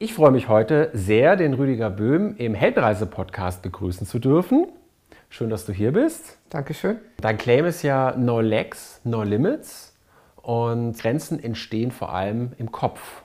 Ich 0.00 0.14
freue 0.14 0.30
mich 0.30 0.48
heute 0.48 0.90
sehr, 0.92 1.34
den 1.34 1.54
Rüdiger 1.54 1.90
Böhm 1.90 2.36
im 2.36 2.54
Heldenreise-Podcast 2.54 3.62
begrüßen 3.62 4.06
zu 4.06 4.20
dürfen. 4.20 4.68
Schön, 5.28 5.50
dass 5.50 5.66
du 5.66 5.72
hier 5.72 5.90
bist. 5.90 6.38
Dankeschön. 6.50 6.98
Dein 7.20 7.36
Claim 7.36 7.64
ist 7.64 7.82
ja 7.82 8.14
No 8.16 8.40
Legs, 8.40 9.00
No 9.02 9.24
Limits 9.24 9.98
und 10.36 10.96
Grenzen 10.96 11.42
entstehen 11.42 11.90
vor 11.90 12.14
allem 12.14 12.52
im 12.58 12.70
Kopf. 12.70 13.22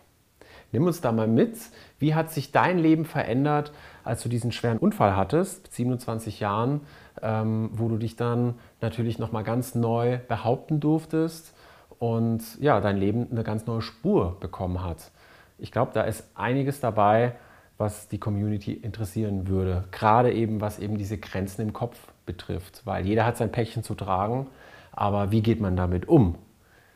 Nimm 0.72 0.88
uns 0.88 1.00
da 1.00 1.12
mal 1.12 1.28
mit. 1.28 1.60
Wie 2.00 2.16
hat 2.16 2.32
sich 2.32 2.52
dein 2.52 2.80
Leben 2.80 3.06
verändert, 3.06 3.72
als 4.04 4.24
du 4.24 4.30
diesen 4.30 4.52
schweren 4.52 4.80
Unfall 4.80 5.16
hattest, 5.16 5.66
mit 5.66 5.74
27 5.74 6.40
Jahren, 6.40 6.82
ähm, 7.22 7.70
wo 7.74 7.88
du 7.88 7.98
dich 7.98 8.16
dann 8.16 8.56
natürlich 8.82 9.20
nochmal 9.20 9.44
ganz 9.44 9.76
neu 9.76 10.18
behaupten 10.28 10.80
durftest 10.80 11.54
und 12.00 12.42
ja, 12.60 12.82
dein 12.82 12.98
Leben 12.98 13.28
eine 13.30 13.44
ganz 13.44 13.68
neue 13.68 13.84
Spur 13.84 14.38
bekommen 14.40 14.84
hat? 14.84 15.12
Ich 15.64 15.72
glaube, 15.72 15.92
da 15.94 16.02
ist 16.02 16.26
einiges 16.36 16.82
dabei, 16.82 17.36
was 17.78 18.10
die 18.10 18.20
Community 18.20 18.74
interessieren 18.74 19.48
würde. 19.48 19.86
Gerade 19.92 20.34
eben, 20.34 20.60
was 20.60 20.78
eben 20.78 20.98
diese 20.98 21.18
Grenzen 21.18 21.62
im 21.62 21.72
Kopf 21.72 21.98
betrifft. 22.26 22.82
Weil 22.84 23.06
jeder 23.06 23.26
hat 23.26 23.38
sein 23.38 23.50
Päckchen 23.50 23.82
zu 23.82 23.96
tragen, 23.96 24.48
aber 24.92 25.32
wie 25.32 25.42
geht 25.42 25.62
man 25.62 25.78
damit 25.78 26.10
um? 26.10 26.36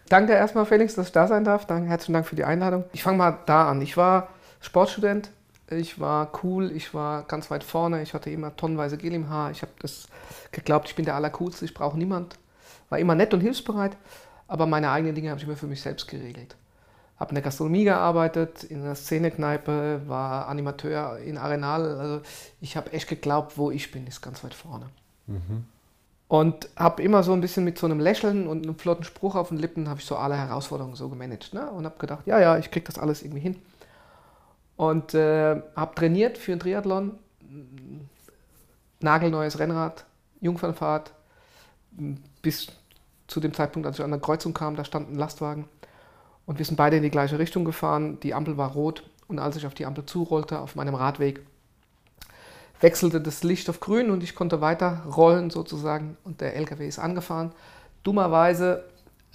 Danke 0.09 0.33
erstmal, 0.33 0.65
Felix, 0.65 0.95
dass 0.95 1.07
ich 1.07 1.11
da 1.13 1.27
sein 1.27 1.45
darf. 1.45 1.65
Danke, 1.65 1.87
herzlichen 1.87 2.11
Dank 2.11 2.25
für 2.25 2.35
die 2.35 2.43
Einladung. 2.43 2.83
Ich 2.91 3.03
fange 3.03 3.17
mal 3.17 3.39
da 3.45 3.69
an. 3.69 3.81
Ich 3.81 3.95
war 3.95 4.27
Sportstudent, 4.59 5.31
ich 5.69 6.01
war 6.01 6.29
cool, 6.43 6.69
ich 6.69 6.93
war 6.93 7.23
ganz 7.23 7.49
weit 7.49 7.63
vorne, 7.63 8.01
ich 8.01 8.13
hatte 8.13 8.29
immer 8.29 8.53
tonnenweise 8.57 8.97
Gel 8.97 9.13
im 9.13 9.29
Haar. 9.29 9.49
Ich 9.51 9.61
habe 9.61 9.71
das 9.79 10.09
geglaubt, 10.51 10.89
ich 10.89 10.95
bin 10.95 11.05
der 11.05 11.15
Allercoolste, 11.15 11.63
ich 11.63 11.73
brauche 11.73 11.97
niemand. 11.97 12.37
War 12.89 12.99
immer 12.99 13.15
nett 13.15 13.33
und 13.33 13.39
hilfsbereit, 13.39 13.95
aber 14.49 14.65
meine 14.65 14.91
eigenen 14.91 15.15
Dinge 15.15 15.29
habe 15.29 15.39
ich 15.39 15.47
immer 15.47 15.55
für 15.55 15.67
mich 15.67 15.81
selbst 15.81 16.09
geregelt 16.09 16.57
habe 17.19 17.31
in 17.31 17.35
der 17.35 17.43
Gastronomie 17.43 17.83
gearbeitet, 17.83 18.63
in 18.63 18.81
einer 18.81 18.95
Szenekneipe, 18.95 20.01
war 20.05 20.47
Animateur 20.47 21.17
in 21.19 21.37
Arenal. 21.37 21.99
Also 21.99 22.21
ich 22.61 22.77
habe 22.77 22.93
echt 22.93 23.09
geglaubt, 23.09 23.57
wo 23.57 23.71
ich 23.71 23.91
bin, 23.91 24.05
ist 24.05 24.21
ganz 24.21 24.43
weit 24.43 24.53
vorne. 24.53 24.87
Mhm. 25.25 25.65
Und 26.27 26.69
habe 26.75 27.01
immer 27.01 27.23
so 27.23 27.33
ein 27.33 27.41
bisschen 27.41 27.63
mit 27.63 27.77
so 27.79 27.87
einem 27.87 27.99
Lächeln 27.99 28.47
und 28.47 28.65
einem 28.65 28.77
flotten 28.77 29.03
Spruch 29.03 29.35
auf 29.35 29.49
den 29.49 29.57
Lippen, 29.57 29.89
habe 29.89 29.99
ich 29.99 30.05
so 30.05 30.15
alle 30.17 30.35
Herausforderungen 30.35 30.95
so 30.95 31.09
gemanagt. 31.09 31.53
Ne? 31.53 31.71
Und 31.71 31.85
habe 31.85 31.97
gedacht, 31.97 32.27
ja, 32.27 32.39
ja, 32.39 32.57
ich 32.57 32.69
kriege 32.69 32.85
das 32.85 32.99
alles 32.99 33.23
irgendwie 33.23 33.41
hin. 33.41 33.55
Und 34.75 35.15
äh, 35.15 35.61
habe 35.75 35.95
trainiert 35.95 36.37
für 36.37 36.51
einen 36.51 36.61
Triathlon, 36.61 37.17
nagelneues 38.99 39.57
Rennrad, 39.57 40.05
Jungfernfahrt, 40.39 41.13
bis 42.43 42.67
zu 43.25 43.39
dem 43.39 43.53
Zeitpunkt, 43.53 43.87
als 43.87 43.97
ich 43.97 44.03
an 44.03 44.11
der 44.11 44.19
Kreuzung 44.19 44.53
kam, 44.53 44.75
da 44.75 44.85
stand 44.85 45.09
ein 45.09 45.15
Lastwagen 45.15 45.67
und 46.47 46.57
wir 46.57 46.65
sind 46.65 46.77
beide 46.77 46.97
in 46.97 47.03
die 47.03 47.11
gleiche 47.11 47.37
Richtung 47.37 47.65
gefahren. 47.65 48.19
Die 48.21 48.33
Ampel 48.33 48.57
war 48.57 48.71
rot 48.71 49.03
und 49.27 49.37
als 49.37 49.55
ich 49.57 49.67
auf 49.67 49.75
die 49.75 49.85
Ampel 49.85 50.05
zurollte, 50.07 50.59
auf 50.59 50.75
meinem 50.75 50.95
Radweg, 50.95 51.41
wechselte 52.79 53.21
das 53.21 53.43
Licht 53.43 53.69
auf 53.69 53.79
grün 53.79 54.09
und 54.09 54.23
ich 54.23 54.33
konnte 54.33 54.61
weiter 54.61 55.03
rollen 55.15 55.51
sozusagen 55.51 56.17
und 56.23 56.41
der 56.41 56.55
LKW 56.55 56.87
ist 56.87 56.99
angefahren. 56.99 57.51
Dummerweise 58.03 58.85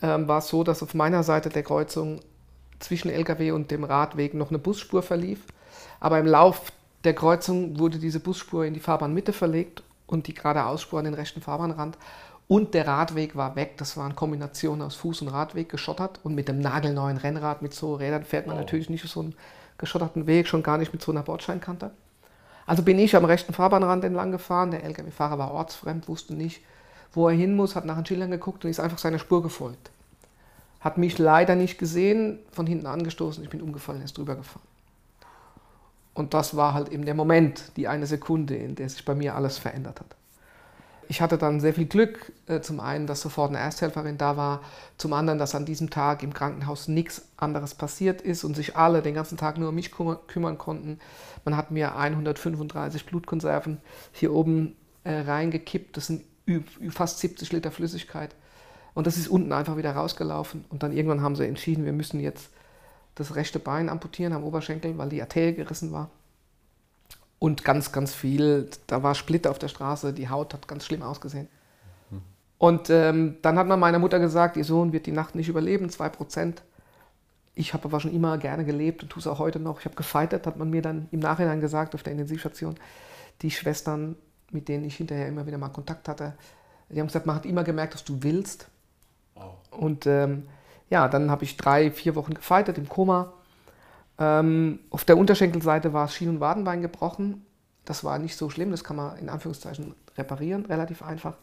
ähm, 0.00 0.26
war 0.26 0.38
es 0.38 0.48
so, 0.48 0.64
dass 0.64 0.82
auf 0.82 0.94
meiner 0.94 1.22
Seite 1.22 1.50
der 1.50 1.62
Kreuzung 1.62 2.20
zwischen 2.78 3.10
LKW 3.10 3.52
und 3.52 3.70
dem 3.70 3.84
Radweg 3.84 4.34
noch 4.34 4.48
eine 4.48 4.58
Busspur 4.58 5.02
verlief. 5.02 5.40
Aber 6.00 6.18
im 6.18 6.26
Lauf 6.26 6.72
der 7.04 7.14
Kreuzung 7.14 7.78
wurde 7.78 7.98
diese 7.98 8.20
Busspur 8.20 8.64
in 8.64 8.74
die 8.74 8.80
Fahrbahnmitte 8.80 9.32
verlegt 9.32 9.82
und 10.06 10.26
die 10.26 10.34
geradeausspur 10.34 10.98
an 10.98 11.04
den 11.04 11.14
rechten 11.14 11.40
Fahrbahnrand. 11.40 11.98
Und 12.52 12.74
der 12.74 12.86
Radweg 12.86 13.34
war 13.34 13.56
weg. 13.56 13.78
Das 13.78 13.96
war 13.96 14.04
eine 14.04 14.12
Kombination 14.12 14.82
aus 14.82 14.94
Fuß- 14.94 15.22
und 15.22 15.28
Radweg, 15.28 15.70
geschottert. 15.70 16.20
Und 16.22 16.34
mit 16.34 16.48
dem 16.48 16.58
nagelneuen 16.58 17.16
Rennrad 17.16 17.62
mit 17.62 17.72
so 17.72 17.94
Rädern 17.94 18.24
fährt 18.24 18.46
man 18.46 18.56
oh. 18.56 18.60
natürlich 18.60 18.90
nicht 18.90 19.08
so 19.08 19.20
einen 19.20 19.34
geschotterten 19.78 20.26
Weg, 20.26 20.46
schon 20.46 20.62
gar 20.62 20.76
nicht 20.76 20.92
mit 20.92 21.00
so 21.00 21.12
einer 21.12 21.22
Bordsteinkante. 21.22 21.92
Also 22.66 22.82
bin 22.82 22.98
ich 22.98 23.16
am 23.16 23.24
rechten 23.24 23.54
Fahrbahnrand 23.54 24.04
entlang 24.04 24.32
gefahren. 24.32 24.70
Der 24.70 24.84
LKW-Fahrer 24.84 25.38
war 25.38 25.52
ortsfremd, 25.52 26.08
wusste 26.08 26.34
nicht, 26.34 26.60
wo 27.14 27.26
er 27.26 27.34
hin 27.34 27.56
muss, 27.56 27.74
hat 27.74 27.86
nach 27.86 27.96
den 27.96 28.04
Schildern 28.04 28.30
geguckt 28.30 28.66
und 28.66 28.70
ist 28.70 28.80
einfach 28.80 28.98
seiner 28.98 29.18
Spur 29.18 29.42
gefolgt. 29.42 29.90
Hat 30.80 30.98
mich 30.98 31.16
leider 31.16 31.54
nicht 31.54 31.78
gesehen, 31.78 32.38
von 32.50 32.66
hinten 32.66 32.84
angestoßen, 32.84 33.42
ich 33.42 33.48
bin 33.48 33.62
umgefallen, 33.62 34.02
er 34.02 34.04
ist 34.04 34.18
drüber 34.18 34.34
gefahren. 34.36 34.60
Und 36.12 36.34
das 36.34 36.54
war 36.54 36.74
halt 36.74 36.90
eben 36.90 37.06
der 37.06 37.14
Moment, 37.14 37.72
die 37.76 37.88
eine 37.88 38.06
Sekunde, 38.06 38.56
in 38.56 38.74
der 38.74 38.90
sich 38.90 39.06
bei 39.06 39.14
mir 39.14 39.36
alles 39.36 39.56
verändert 39.56 40.00
hat. 40.00 40.16
Ich 41.08 41.20
hatte 41.20 41.36
dann 41.36 41.60
sehr 41.60 41.74
viel 41.74 41.86
Glück, 41.86 42.32
äh, 42.46 42.60
zum 42.60 42.80
einen, 42.80 43.06
dass 43.06 43.20
sofort 43.20 43.50
eine 43.50 43.58
Ersthelferin 43.58 44.18
da 44.18 44.36
war, 44.36 44.62
zum 44.96 45.12
anderen, 45.12 45.38
dass 45.38 45.54
an 45.54 45.66
diesem 45.66 45.90
Tag 45.90 46.22
im 46.22 46.32
Krankenhaus 46.32 46.88
nichts 46.88 47.28
anderes 47.36 47.74
passiert 47.74 48.22
ist 48.22 48.44
und 48.44 48.54
sich 48.54 48.76
alle 48.76 49.02
den 49.02 49.14
ganzen 49.14 49.36
Tag 49.36 49.58
nur 49.58 49.70
um 49.70 49.74
mich 49.74 49.90
kümmern 49.92 50.58
konnten. 50.58 51.00
Man 51.44 51.56
hat 51.56 51.70
mir 51.70 51.96
135 51.96 53.06
Blutkonserven 53.06 53.78
hier 54.12 54.32
oben 54.32 54.76
äh, 55.04 55.20
reingekippt, 55.20 55.96
das 55.96 56.06
sind 56.06 56.22
fast 56.90 57.18
70 57.18 57.52
Liter 57.52 57.70
Flüssigkeit. 57.70 58.34
Und 58.94 59.06
das 59.06 59.16
ist 59.16 59.28
unten 59.28 59.52
einfach 59.52 59.76
wieder 59.76 59.92
rausgelaufen. 59.92 60.64
Und 60.68 60.82
dann 60.82 60.92
irgendwann 60.92 61.22
haben 61.22 61.36
sie 61.36 61.46
entschieden, 61.46 61.84
wir 61.84 61.92
müssen 61.92 62.20
jetzt 62.20 62.50
das 63.14 63.36
rechte 63.36 63.58
Bein 63.58 63.88
amputieren 63.88 64.32
am 64.32 64.44
Oberschenkel, 64.44 64.96
weil 64.98 65.08
die 65.08 65.22
Arterie 65.22 65.54
gerissen 65.54 65.92
war 65.92 66.10
und 67.42 67.64
ganz, 67.64 67.90
ganz 67.90 68.14
viel. 68.14 68.68
Da 68.86 69.02
war 69.02 69.16
Splitter 69.16 69.50
auf 69.50 69.58
der 69.58 69.66
Straße, 69.66 70.12
die 70.12 70.28
Haut 70.28 70.54
hat 70.54 70.68
ganz 70.68 70.86
schlimm 70.86 71.02
ausgesehen. 71.02 71.48
Mhm. 72.08 72.22
Und 72.56 72.88
ähm, 72.88 73.38
dann 73.42 73.58
hat 73.58 73.66
man 73.66 73.80
meiner 73.80 73.98
Mutter 73.98 74.20
gesagt, 74.20 74.56
ihr 74.56 74.64
Sohn 74.64 74.92
wird 74.92 75.06
die 75.06 75.12
Nacht 75.12 75.34
nicht 75.34 75.48
überleben, 75.48 75.88
2%. 75.88 76.58
Ich 77.56 77.74
habe 77.74 77.86
aber 77.86 77.98
schon 77.98 78.14
immer 78.14 78.38
gerne 78.38 78.64
gelebt 78.64 79.02
und 79.02 79.08
tue 79.08 79.18
es 79.18 79.26
auch 79.26 79.40
heute 79.40 79.58
noch. 79.58 79.80
Ich 79.80 79.86
habe 79.86 79.96
gefeitet, 79.96 80.46
hat 80.46 80.56
man 80.56 80.70
mir 80.70 80.82
dann 80.82 81.08
im 81.10 81.18
Nachhinein 81.18 81.60
gesagt 81.60 81.96
auf 81.96 82.04
der 82.04 82.12
Intensivstation. 82.12 82.76
Die 83.42 83.50
Schwestern, 83.50 84.14
mit 84.52 84.68
denen 84.68 84.84
ich 84.84 84.94
hinterher 84.94 85.26
immer 85.26 85.44
wieder 85.44 85.58
mal 85.58 85.70
Kontakt 85.70 86.06
hatte, 86.06 86.34
die 86.90 87.00
haben 87.00 87.08
gesagt, 87.08 87.26
man 87.26 87.34
hat 87.34 87.44
immer 87.44 87.64
gemerkt, 87.64 87.94
dass 87.94 88.04
du 88.04 88.22
willst. 88.22 88.68
Wow. 89.34 89.54
Und 89.72 90.06
ähm, 90.06 90.44
ja, 90.90 91.08
dann 91.08 91.28
habe 91.28 91.42
ich 91.42 91.56
drei, 91.56 91.90
vier 91.90 92.14
Wochen 92.14 92.34
gefeitet 92.34 92.78
im 92.78 92.88
Koma 92.88 93.32
ähm, 94.22 94.78
auf 94.90 95.04
der 95.04 95.18
Unterschenkelseite 95.18 95.92
war 95.92 96.06
Schien- 96.06 96.28
und 96.28 96.40
Wadenbein 96.40 96.80
gebrochen. 96.80 97.44
Das 97.84 98.04
war 98.04 98.20
nicht 98.20 98.36
so 98.36 98.50
schlimm, 98.50 98.70
das 98.70 98.84
kann 98.84 98.94
man 98.94 99.18
in 99.18 99.28
Anführungszeichen 99.28 99.96
reparieren, 100.16 100.64
relativ 100.66 101.02
einfach. 101.02 101.34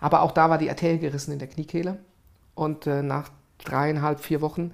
Aber 0.00 0.22
auch 0.22 0.32
da 0.32 0.50
war 0.50 0.58
die 0.58 0.68
Arterie 0.68 0.98
gerissen 0.98 1.32
in 1.32 1.38
der 1.38 1.48
Kniekehle. 1.48 1.98
Und 2.56 2.88
äh, 2.88 3.02
nach 3.02 3.30
dreieinhalb, 3.58 4.18
vier 4.18 4.40
Wochen 4.40 4.72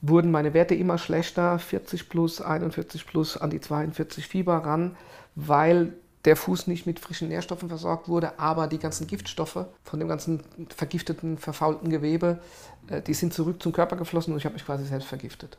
wurden 0.00 0.30
meine 0.30 0.54
Werte 0.54 0.74
immer 0.74 0.96
schlechter, 0.96 1.58
40 1.58 2.08
plus, 2.08 2.40
41 2.40 3.06
plus, 3.06 3.36
an 3.36 3.50
die 3.50 3.60
42 3.60 4.26
Fieber 4.26 4.56
ran, 4.58 4.96
weil 5.34 5.92
der 6.24 6.36
Fuß 6.36 6.68
nicht 6.68 6.86
mit 6.86 7.00
frischen 7.00 7.28
Nährstoffen 7.28 7.68
versorgt 7.68 8.08
wurde, 8.08 8.38
aber 8.38 8.66
die 8.66 8.78
ganzen 8.78 9.06
Giftstoffe 9.06 9.66
von 9.82 9.98
dem 9.98 10.08
ganzen 10.08 10.42
vergifteten, 10.74 11.36
verfaulten 11.36 11.90
Gewebe, 11.90 12.38
äh, 12.88 13.02
die 13.02 13.14
sind 13.14 13.34
zurück 13.34 13.62
zum 13.62 13.72
Körper 13.72 13.96
geflossen 13.96 14.32
und 14.32 14.38
ich 14.38 14.46
habe 14.46 14.54
mich 14.54 14.64
quasi 14.64 14.84
selbst 14.86 15.08
vergiftet. 15.08 15.58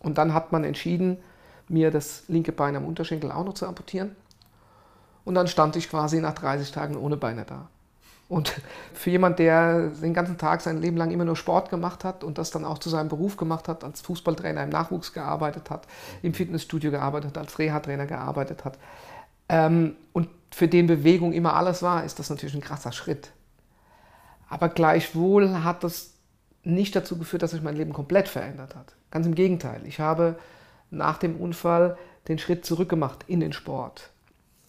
Und 0.00 0.18
dann 0.18 0.34
hat 0.34 0.52
man 0.52 0.64
entschieden, 0.64 1.18
mir 1.68 1.90
das 1.90 2.24
linke 2.28 2.52
Bein 2.52 2.76
am 2.76 2.84
Unterschenkel 2.84 3.32
auch 3.32 3.44
noch 3.44 3.54
zu 3.54 3.66
amputieren. 3.66 4.14
Und 5.24 5.34
dann 5.34 5.48
stand 5.48 5.74
ich 5.76 5.90
quasi 5.90 6.20
nach 6.20 6.34
30 6.34 6.70
Tagen 6.70 6.96
ohne 6.96 7.16
Beine 7.16 7.44
da. 7.44 7.68
Und 8.28 8.60
für 8.94 9.10
jemand, 9.10 9.38
der 9.38 9.88
den 9.88 10.14
ganzen 10.14 10.38
Tag 10.38 10.60
sein 10.60 10.80
Leben 10.80 10.96
lang 10.96 11.10
immer 11.10 11.24
nur 11.24 11.36
Sport 11.36 11.70
gemacht 11.70 12.04
hat 12.04 12.22
und 12.22 12.38
das 12.38 12.50
dann 12.50 12.64
auch 12.64 12.78
zu 12.78 12.88
seinem 12.88 13.08
Beruf 13.08 13.36
gemacht 13.36 13.68
hat, 13.68 13.82
als 13.82 14.00
Fußballtrainer 14.02 14.62
im 14.62 14.70
Nachwuchs 14.70 15.12
gearbeitet 15.12 15.70
hat, 15.70 15.86
im 16.22 16.34
Fitnessstudio 16.34 16.90
gearbeitet 16.90 17.30
hat, 17.30 17.38
als 17.38 17.58
Reha-Trainer 17.58 18.06
gearbeitet 18.06 18.64
hat 18.64 18.78
ähm, 19.48 19.96
und 20.12 20.28
für 20.50 20.68
den 20.68 20.86
Bewegung 20.86 21.32
immer 21.32 21.54
alles 21.54 21.82
war, 21.82 22.04
ist 22.04 22.18
das 22.18 22.30
natürlich 22.30 22.54
ein 22.54 22.60
krasser 22.60 22.92
Schritt. 22.92 23.30
Aber 24.48 24.68
gleichwohl 24.68 25.62
hat 25.64 25.84
das 25.84 26.14
nicht 26.62 26.96
dazu 26.96 27.18
geführt, 27.18 27.42
dass 27.42 27.50
sich 27.52 27.62
mein 27.62 27.76
Leben 27.76 27.92
komplett 27.92 28.28
verändert 28.28 28.74
hat. 28.74 28.94
Ganz 29.16 29.24
im 29.24 29.34
Gegenteil. 29.34 29.80
Ich 29.86 29.98
habe 29.98 30.38
nach 30.90 31.16
dem 31.16 31.40
Unfall 31.40 31.96
den 32.28 32.38
Schritt 32.38 32.66
zurückgemacht 32.66 33.24
in 33.26 33.40
den 33.40 33.54
Sport. 33.54 34.10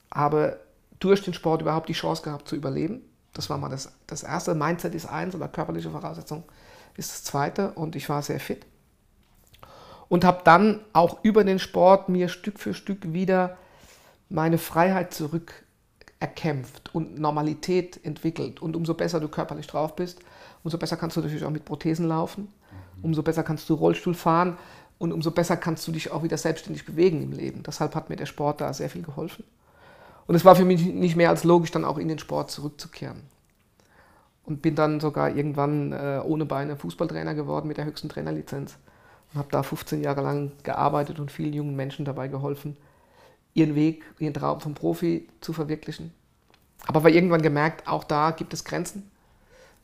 Habe 0.10 0.62
durch 1.00 1.22
den 1.22 1.34
Sport 1.34 1.62
überhaupt 1.62 1.90
die 1.90 1.94
Chance 1.94 2.24
gehabt 2.24 2.48
zu 2.48 2.56
überleben. 2.56 3.02
Das 3.34 3.50
war 3.50 3.58
mal 3.58 3.68
das, 3.68 3.92
das 4.08 4.24
erste. 4.24 4.56
Mindset 4.56 4.96
ist 4.96 5.06
eins, 5.06 5.36
aber 5.36 5.50
körperliche 5.50 5.90
Voraussetzung 5.90 6.46
ist 6.96 7.12
das 7.12 7.24
zweite. 7.26 7.72
Und 7.72 7.98
ich 7.98 8.08
war 8.08 8.22
sehr 8.22 8.40
fit. 8.40 8.66
Und 10.08 10.24
habe 10.24 10.44
dann 10.46 10.80
auch 10.94 11.26
über 11.26 11.44
den 11.44 11.60
Sport 11.60 12.08
mir 12.08 12.30
Stück 12.30 12.58
für 12.58 12.74
Stück 12.74 13.12
wieder 13.12 13.58
meine 14.30 14.60
Freiheit 14.60 15.14
zurück 15.14 15.66
erkämpft 16.22 16.96
und 16.96 17.20
Normalität 17.20 18.00
entwickelt. 18.06 18.62
Und 18.62 18.78
umso 18.78 18.94
besser 18.94 19.20
du 19.20 19.28
körperlich 19.28 19.68
drauf 19.68 19.98
bist, 19.98 20.20
umso 20.64 20.78
besser 20.78 20.96
kannst 20.96 21.18
du 21.18 21.20
natürlich 21.20 21.44
auch 21.44 21.50
mit 21.50 21.66
Prothesen 21.66 22.08
laufen. 22.08 22.48
Umso 23.02 23.24
besser 23.24 23.44
kannst 23.44 23.70
du 23.70 23.74
Rollstuhl 23.74 24.14
fahren 24.14 24.58
und 24.98 25.12
umso 25.12 25.32
besser 25.32 25.58
kannst 25.58 25.88
du 25.88 25.92
dich 25.92 26.12
auch 26.12 26.24
wieder 26.24 26.38
selbstständig 26.38 26.86
bewegen 26.86 27.22
im 27.22 27.32
Leben. 27.32 27.64
Deshalb 27.64 27.96
hat 27.96 28.10
mir 28.10 28.16
der 28.16 28.26
Sport 28.26 28.62
da 28.62 28.74
sehr 28.74 28.90
viel 28.90 29.04
geholfen. 29.04 29.44
Und 30.26 30.36
es 30.36 30.44
war 30.44 30.56
für 30.56 30.66
mich 30.66 30.86
nicht 30.86 31.16
mehr 31.16 31.30
als 31.30 31.44
logisch, 31.44 31.72
dann 31.72 31.86
auch 31.86 31.98
in 31.98 32.08
den 32.08 32.20
Sport 32.20 32.52
zurückzukehren. 32.52 33.22
Und 34.44 34.62
bin 34.62 34.76
dann 34.76 35.00
sogar 35.00 35.36
irgendwann 35.36 35.92
äh, 35.92 36.22
ohne 36.24 36.46
Beine 36.46 36.76
Fußballtrainer 36.76 37.34
geworden 37.34 37.68
mit 37.68 37.78
der 37.78 37.86
höchsten 37.86 38.10
Trainerlizenz. 38.10 38.78
und 39.32 39.40
habe 39.40 39.50
da 39.52 39.64
15 39.64 40.02
Jahre 40.02 40.22
lang 40.22 40.52
gearbeitet 40.64 41.20
und 41.20 41.32
vielen 41.32 41.54
jungen 41.54 41.76
Menschen 41.76 42.06
dabei 42.06 42.28
geholfen, 42.28 42.78
ihren 43.54 43.76
Weg, 43.76 44.04
ihren 44.20 44.34
Traum 44.34 44.62
vom 44.62 44.74
Profi 44.74 45.28
zu 45.42 45.54
verwirklichen. 45.54 46.14
Aber 46.86 47.04
wir 47.04 47.14
irgendwann 47.14 47.42
gemerkt, 47.42 47.88
auch 47.88 48.04
da 48.04 48.32
gibt 48.32 48.54
es 48.54 48.64
Grenzen. 48.64 49.10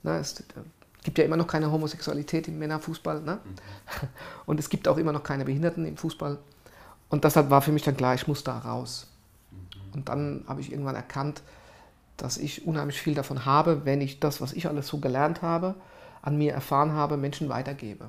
Na, 0.03 0.17
es 0.17 0.39
äh, 0.39 0.43
gibt 1.03 1.17
ja 1.17 1.23
immer 1.23 1.37
noch 1.37 1.47
keine 1.47 1.71
Homosexualität 1.71 2.47
im 2.47 2.59
Männerfußball. 2.59 3.21
Ne? 3.21 3.39
Mhm. 3.43 4.07
Und 4.45 4.59
es 4.59 4.69
gibt 4.69 4.87
auch 4.87 4.97
immer 4.97 5.11
noch 5.11 5.23
keine 5.23 5.45
Behinderten 5.45 5.85
im 5.85 5.97
Fußball. 5.97 6.37
Und 7.09 7.23
deshalb 7.23 7.49
war 7.49 7.61
für 7.61 7.71
mich 7.71 7.83
dann 7.83 7.97
klar, 7.97 8.15
ich 8.15 8.27
muss 8.27 8.43
da 8.43 8.57
raus. 8.57 9.07
Mhm. 9.51 9.93
Und 9.93 10.09
dann 10.09 10.43
habe 10.47 10.61
ich 10.61 10.71
irgendwann 10.71 10.95
erkannt, 10.95 11.41
dass 12.17 12.37
ich 12.37 12.65
unheimlich 12.65 13.01
viel 13.01 13.15
davon 13.15 13.45
habe, 13.45 13.85
wenn 13.85 14.01
ich 14.01 14.19
das, 14.19 14.39
was 14.39 14.53
ich 14.53 14.67
alles 14.67 14.87
so 14.87 14.99
gelernt 14.99 15.41
habe, 15.41 15.75
an 16.21 16.37
mir 16.37 16.53
erfahren 16.53 16.93
habe, 16.93 17.17
Menschen 17.17 17.49
weitergebe. 17.49 18.07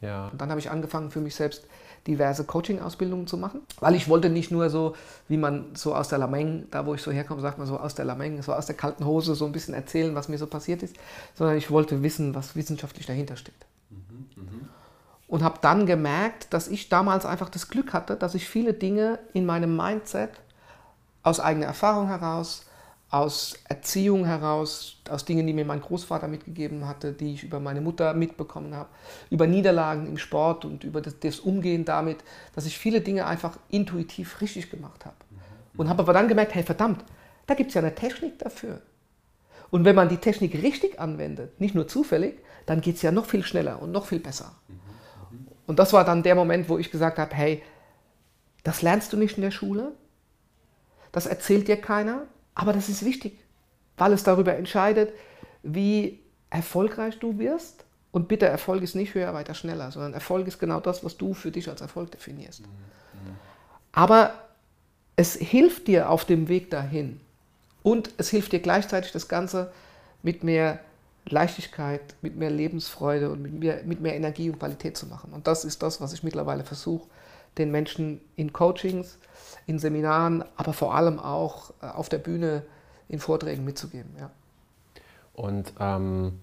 Ja. 0.00 0.28
Und 0.28 0.40
dann 0.40 0.50
habe 0.50 0.60
ich 0.60 0.70
angefangen, 0.70 1.10
für 1.10 1.20
mich 1.20 1.34
selbst 1.34 1.66
diverse 2.06 2.44
Coaching-Ausbildungen 2.44 3.26
zu 3.26 3.36
machen, 3.36 3.60
weil 3.80 3.94
ich 3.94 4.08
wollte 4.08 4.30
nicht 4.30 4.50
nur 4.50 4.70
so, 4.70 4.94
wie 5.28 5.36
man 5.36 5.66
so 5.74 5.94
aus 5.94 6.08
der 6.08 6.18
Lameng, 6.18 6.66
da 6.70 6.86
wo 6.86 6.94
ich 6.94 7.02
so 7.02 7.10
herkomme, 7.10 7.40
sagt 7.40 7.58
man 7.58 7.66
so 7.66 7.78
aus 7.78 7.94
der 7.94 8.04
Lameng, 8.04 8.40
so 8.42 8.52
aus 8.52 8.66
der 8.66 8.76
kalten 8.76 9.04
Hose 9.04 9.34
so 9.34 9.46
ein 9.46 9.52
bisschen 9.52 9.74
erzählen, 9.74 10.14
was 10.14 10.28
mir 10.28 10.38
so 10.38 10.46
passiert 10.46 10.82
ist, 10.82 10.96
sondern 11.34 11.56
ich 11.56 11.70
wollte 11.70 12.02
wissen, 12.02 12.34
was 12.34 12.56
wissenschaftlich 12.56 13.06
dahinter 13.06 13.36
steht. 13.36 13.54
Mhm, 13.90 14.26
mh. 14.36 14.68
Und 15.26 15.42
habe 15.42 15.58
dann 15.60 15.84
gemerkt, 15.84 16.52
dass 16.54 16.68
ich 16.68 16.88
damals 16.88 17.26
einfach 17.26 17.50
das 17.50 17.68
Glück 17.68 17.92
hatte, 17.92 18.16
dass 18.16 18.34
ich 18.34 18.48
viele 18.48 18.72
Dinge 18.72 19.18
in 19.34 19.44
meinem 19.44 19.76
Mindset 19.76 20.30
aus 21.22 21.40
eigener 21.40 21.66
Erfahrung 21.66 22.08
heraus, 22.08 22.64
aus 23.10 23.54
Erziehung 23.68 24.26
heraus, 24.26 24.98
aus 25.08 25.24
Dingen, 25.24 25.46
die 25.46 25.54
mir 25.54 25.64
mein 25.64 25.80
Großvater 25.80 26.28
mitgegeben 26.28 26.86
hatte, 26.86 27.12
die 27.12 27.34
ich 27.34 27.42
über 27.42 27.58
meine 27.58 27.80
Mutter 27.80 28.12
mitbekommen 28.12 28.74
habe, 28.74 28.90
über 29.30 29.46
Niederlagen 29.46 30.06
im 30.06 30.18
Sport 30.18 30.66
und 30.66 30.84
über 30.84 31.00
das, 31.00 31.18
das 31.18 31.40
Umgehen 31.40 31.86
damit, 31.86 32.18
dass 32.54 32.66
ich 32.66 32.78
viele 32.78 33.00
Dinge 33.00 33.26
einfach 33.26 33.58
intuitiv 33.70 34.40
richtig 34.42 34.70
gemacht 34.70 35.06
habe. 35.06 35.16
Und 35.76 35.88
habe 35.88 36.02
aber 36.02 36.12
dann 36.12 36.28
gemerkt, 36.28 36.54
hey 36.54 36.62
verdammt, 36.62 37.04
da 37.46 37.54
gibt 37.54 37.68
es 37.68 37.74
ja 37.74 37.80
eine 37.80 37.94
Technik 37.94 38.38
dafür. 38.38 38.82
Und 39.70 39.84
wenn 39.84 39.96
man 39.96 40.08
die 40.08 40.16
Technik 40.16 40.54
richtig 40.54 41.00
anwendet, 41.00 41.60
nicht 41.60 41.74
nur 41.74 41.88
zufällig, 41.88 42.38
dann 42.66 42.80
geht 42.80 42.96
es 42.96 43.02
ja 43.02 43.12
noch 43.12 43.26
viel 43.26 43.44
schneller 43.44 43.80
und 43.80 43.92
noch 43.92 44.06
viel 44.06 44.18
besser. 44.18 44.52
Und 45.66 45.78
das 45.78 45.92
war 45.92 46.04
dann 46.04 46.22
der 46.22 46.34
Moment, 46.34 46.68
wo 46.68 46.78
ich 46.78 46.90
gesagt 46.90 47.18
habe, 47.18 47.34
hey, 47.34 47.62
das 48.64 48.82
lernst 48.82 49.12
du 49.12 49.16
nicht 49.16 49.36
in 49.36 49.42
der 49.42 49.50
Schule, 49.50 49.92
das 51.12 51.26
erzählt 51.26 51.68
dir 51.68 51.76
keiner, 51.76 52.26
aber 52.58 52.72
das 52.72 52.88
ist 52.88 53.04
wichtig, 53.04 53.38
weil 53.96 54.12
es 54.12 54.24
darüber 54.24 54.56
entscheidet, 54.56 55.12
wie 55.62 56.18
erfolgreich 56.50 57.20
du 57.20 57.38
wirst. 57.38 57.84
Und 58.10 58.26
bitte, 58.26 58.46
Erfolg 58.46 58.82
ist 58.82 58.96
nicht 58.96 59.14
höher, 59.14 59.32
weiter, 59.32 59.54
schneller, 59.54 59.92
sondern 59.92 60.12
Erfolg 60.12 60.48
ist 60.48 60.58
genau 60.58 60.80
das, 60.80 61.04
was 61.04 61.16
du 61.16 61.34
für 61.34 61.52
dich 61.52 61.68
als 61.68 61.80
Erfolg 61.82 62.10
definierst. 62.10 62.64
Aber 63.92 64.34
es 65.14 65.34
hilft 65.34 65.86
dir 65.86 66.10
auf 66.10 66.24
dem 66.24 66.48
Weg 66.48 66.68
dahin. 66.70 67.20
Und 67.84 68.10
es 68.18 68.28
hilft 68.28 68.50
dir 68.50 68.58
gleichzeitig, 68.58 69.12
das 69.12 69.28
Ganze 69.28 69.70
mit 70.24 70.42
mehr 70.42 70.80
Leichtigkeit, 71.26 72.16
mit 72.22 72.34
mehr 72.34 72.50
Lebensfreude 72.50 73.30
und 73.30 73.40
mit 73.40 73.52
mehr, 73.52 73.84
mit 73.84 74.00
mehr 74.00 74.16
Energie 74.16 74.50
und 74.50 74.58
Qualität 74.58 74.96
zu 74.96 75.06
machen. 75.06 75.32
Und 75.32 75.46
das 75.46 75.64
ist 75.64 75.80
das, 75.84 76.00
was 76.00 76.12
ich 76.12 76.24
mittlerweile 76.24 76.64
versuche, 76.64 77.06
den 77.56 77.70
Menschen 77.70 78.20
in 78.34 78.52
Coachings, 78.52 79.16
in 79.68 79.78
Seminaren, 79.78 80.44
aber 80.56 80.72
vor 80.72 80.94
allem 80.94 81.18
auch 81.18 81.72
äh, 81.82 81.86
auf 81.86 82.08
der 82.08 82.18
Bühne 82.18 82.62
in 83.08 83.20
Vorträgen 83.20 83.64
mitzugeben. 83.64 84.10
Ja. 84.18 84.30
Und 85.34 85.72
ähm, 85.78 86.40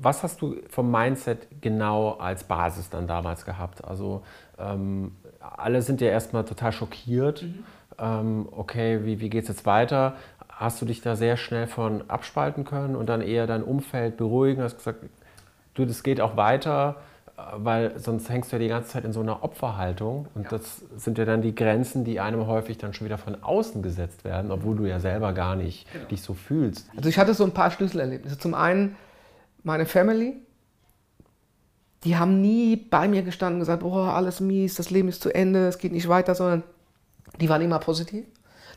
was 0.00 0.22
hast 0.22 0.40
du 0.40 0.56
vom 0.70 0.90
Mindset 0.90 1.46
genau 1.60 2.12
als 2.12 2.44
Basis 2.44 2.88
dann 2.88 3.06
damals 3.06 3.44
gehabt? 3.44 3.84
Also 3.84 4.22
ähm, 4.58 5.12
alle 5.38 5.82
sind 5.82 6.00
ja 6.00 6.08
erstmal 6.08 6.46
total 6.46 6.72
schockiert. 6.72 7.42
Mhm. 7.42 7.64
Ähm, 7.98 8.48
okay, 8.50 9.04
wie, 9.04 9.20
wie 9.20 9.28
geht 9.28 9.42
es 9.42 9.48
jetzt 9.48 9.66
weiter? 9.66 10.16
Hast 10.48 10.80
du 10.80 10.86
dich 10.86 11.02
da 11.02 11.14
sehr 11.14 11.36
schnell 11.36 11.66
von 11.66 12.08
abspalten 12.08 12.64
können 12.64 12.96
und 12.96 13.06
dann 13.06 13.20
eher 13.20 13.46
dein 13.46 13.62
Umfeld 13.62 14.16
beruhigen? 14.16 14.62
Hast 14.62 14.78
gesagt, 14.78 15.04
du, 15.74 15.84
das 15.84 16.02
geht 16.02 16.22
auch 16.22 16.38
weiter 16.38 16.96
weil 17.36 17.98
sonst 17.98 18.28
hängst 18.28 18.52
du 18.52 18.56
ja 18.56 18.60
die 18.60 18.68
ganze 18.68 18.90
Zeit 18.90 19.04
in 19.04 19.12
so 19.12 19.20
einer 19.20 19.42
Opferhaltung 19.42 20.28
und 20.34 20.44
ja. 20.44 20.50
das 20.50 20.82
sind 20.96 21.18
ja 21.18 21.24
dann 21.24 21.42
die 21.42 21.54
Grenzen, 21.54 22.04
die 22.04 22.20
einem 22.20 22.46
häufig 22.46 22.78
dann 22.78 22.94
schon 22.94 23.06
wieder 23.06 23.18
von 23.18 23.42
außen 23.42 23.82
gesetzt 23.82 24.24
werden, 24.24 24.52
obwohl 24.52 24.76
du 24.76 24.84
ja 24.84 25.00
selber 25.00 25.32
gar 25.32 25.56
nicht 25.56 25.92
genau. 25.92 26.04
dich 26.06 26.22
so 26.22 26.34
fühlst. 26.34 26.88
Also 26.96 27.08
ich 27.08 27.18
hatte 27.18 27.34
so 27.34 27.44
ein 27.44 27.52
paar 27.52 27.72
Schlüsselerlebnisse. 27.72 28.38
Zum 28.38 28.54
einen 28.54 28.96
meine 29.64 29.84
Family, 29.86 30.34
die 32.04 32.16
haben 32.16 32.40
nie 32.40 32.76
bei 32.76 33.08
mir 33.08 33.22
gestanden 33.22 33.56
und 33.56 33.60
gesagt, 33.60 33.82
oh, 33.82 34.02
alles 34.02 34.40
mies, 34.40 34.76
das 34.76 34.90
Leben 34.90 35.08
ist 35.08 35.22
zu 35.22 35.34
Ende, 35.34 35.66
es 35.66 35.78
geht 35.78 35.92
nicht 35.92 36.08
weiter, 36.08 36.34
sondern 36.36 36.62
die 37.40 37.48
waren 37.48 37.62
immer 37.62 37.80
positiv. 37.80 38.26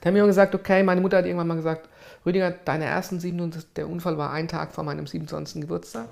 Die 0.01 0.07
haben 0.07 0.15
mir 0.15 0.25
gesagt, 0.25 0.55
okay, 0.55 0.81
meine 0.81 1.01
Mutter 1.01 1.17
hat 1.17 1.25
irgendwann 1.25 1.47
mal 1.47 1.55
gesagt, 1.55 1.89
Rüdiger, 2.25 2.51
deine 2.51 2.85
ersten 2.85 3.19
27, 3.19 3.73
der 3.73 3.87
Unfall 3.89 4.17
war 4.17 4.31
ein 4.31 4.47
Tag 4.47 4.73
vor 4.73 4.83
meinem 4.83 5.05
27. 5.05 5.61
Geburtstag. 5.61 6.07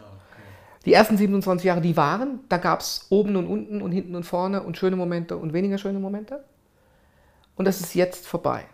Die 0.85 0.93
ersten 0.93 1.17
27 1.17 1.65
Jahre, 1.65 1.81
die 1.81 1.97
waren, 1.97 2.41
da 2.47 2.57
gab 2.57 2.81
es 2.81 3.07
oben 3.09 3.35
und 3.35 3.47
unten 3.47 3.81
und 3.81 3.91
hinten 3.91 4.15
und 4.15 4.23
vorne 4.23 4.61
und 4.61 4.77
schöne 4.77 4.95
Momente 4.95 5.35
und 5.37 5.53
weniger 5.53 5.77
schöne 5.77 5.99
Momente. 5.99 6.43
Und 7.55 7.65
das 7.65 7.81
ist 7.81 7.95
jetzt 7.95 8.27
vorbei. 8.27 8.65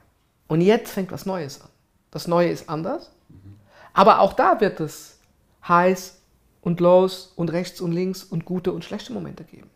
Und 0.48 0.62
jetzt 0.62 0.92
fängt 0.92 1.12
was 1.12 1.26
Neues 1.26 1.62
an. 1.62 1.70
Das 2.10 2.28
Neue 2.28 2.50
ist 2.50 2.68
anders. 2.70 3.12
Aber 3.94 4.20
auch 4.20 4.34
da 4.34 4.60
wird 4.60 4.80
es 4.82 5.20
heiß 5.68 6.22
und 6.62 6.80
los 6.80 7.32
und 7.36 7.52
rechts 7.52 7.80
und 7.80 7.94
links 7.94 8.24
und 8.24 8.44
gute 8.44 8.74
und 8.74 8.84
schlechte 8.84 9.14
Momente 9.14 9.44
geben. 9.44 9.70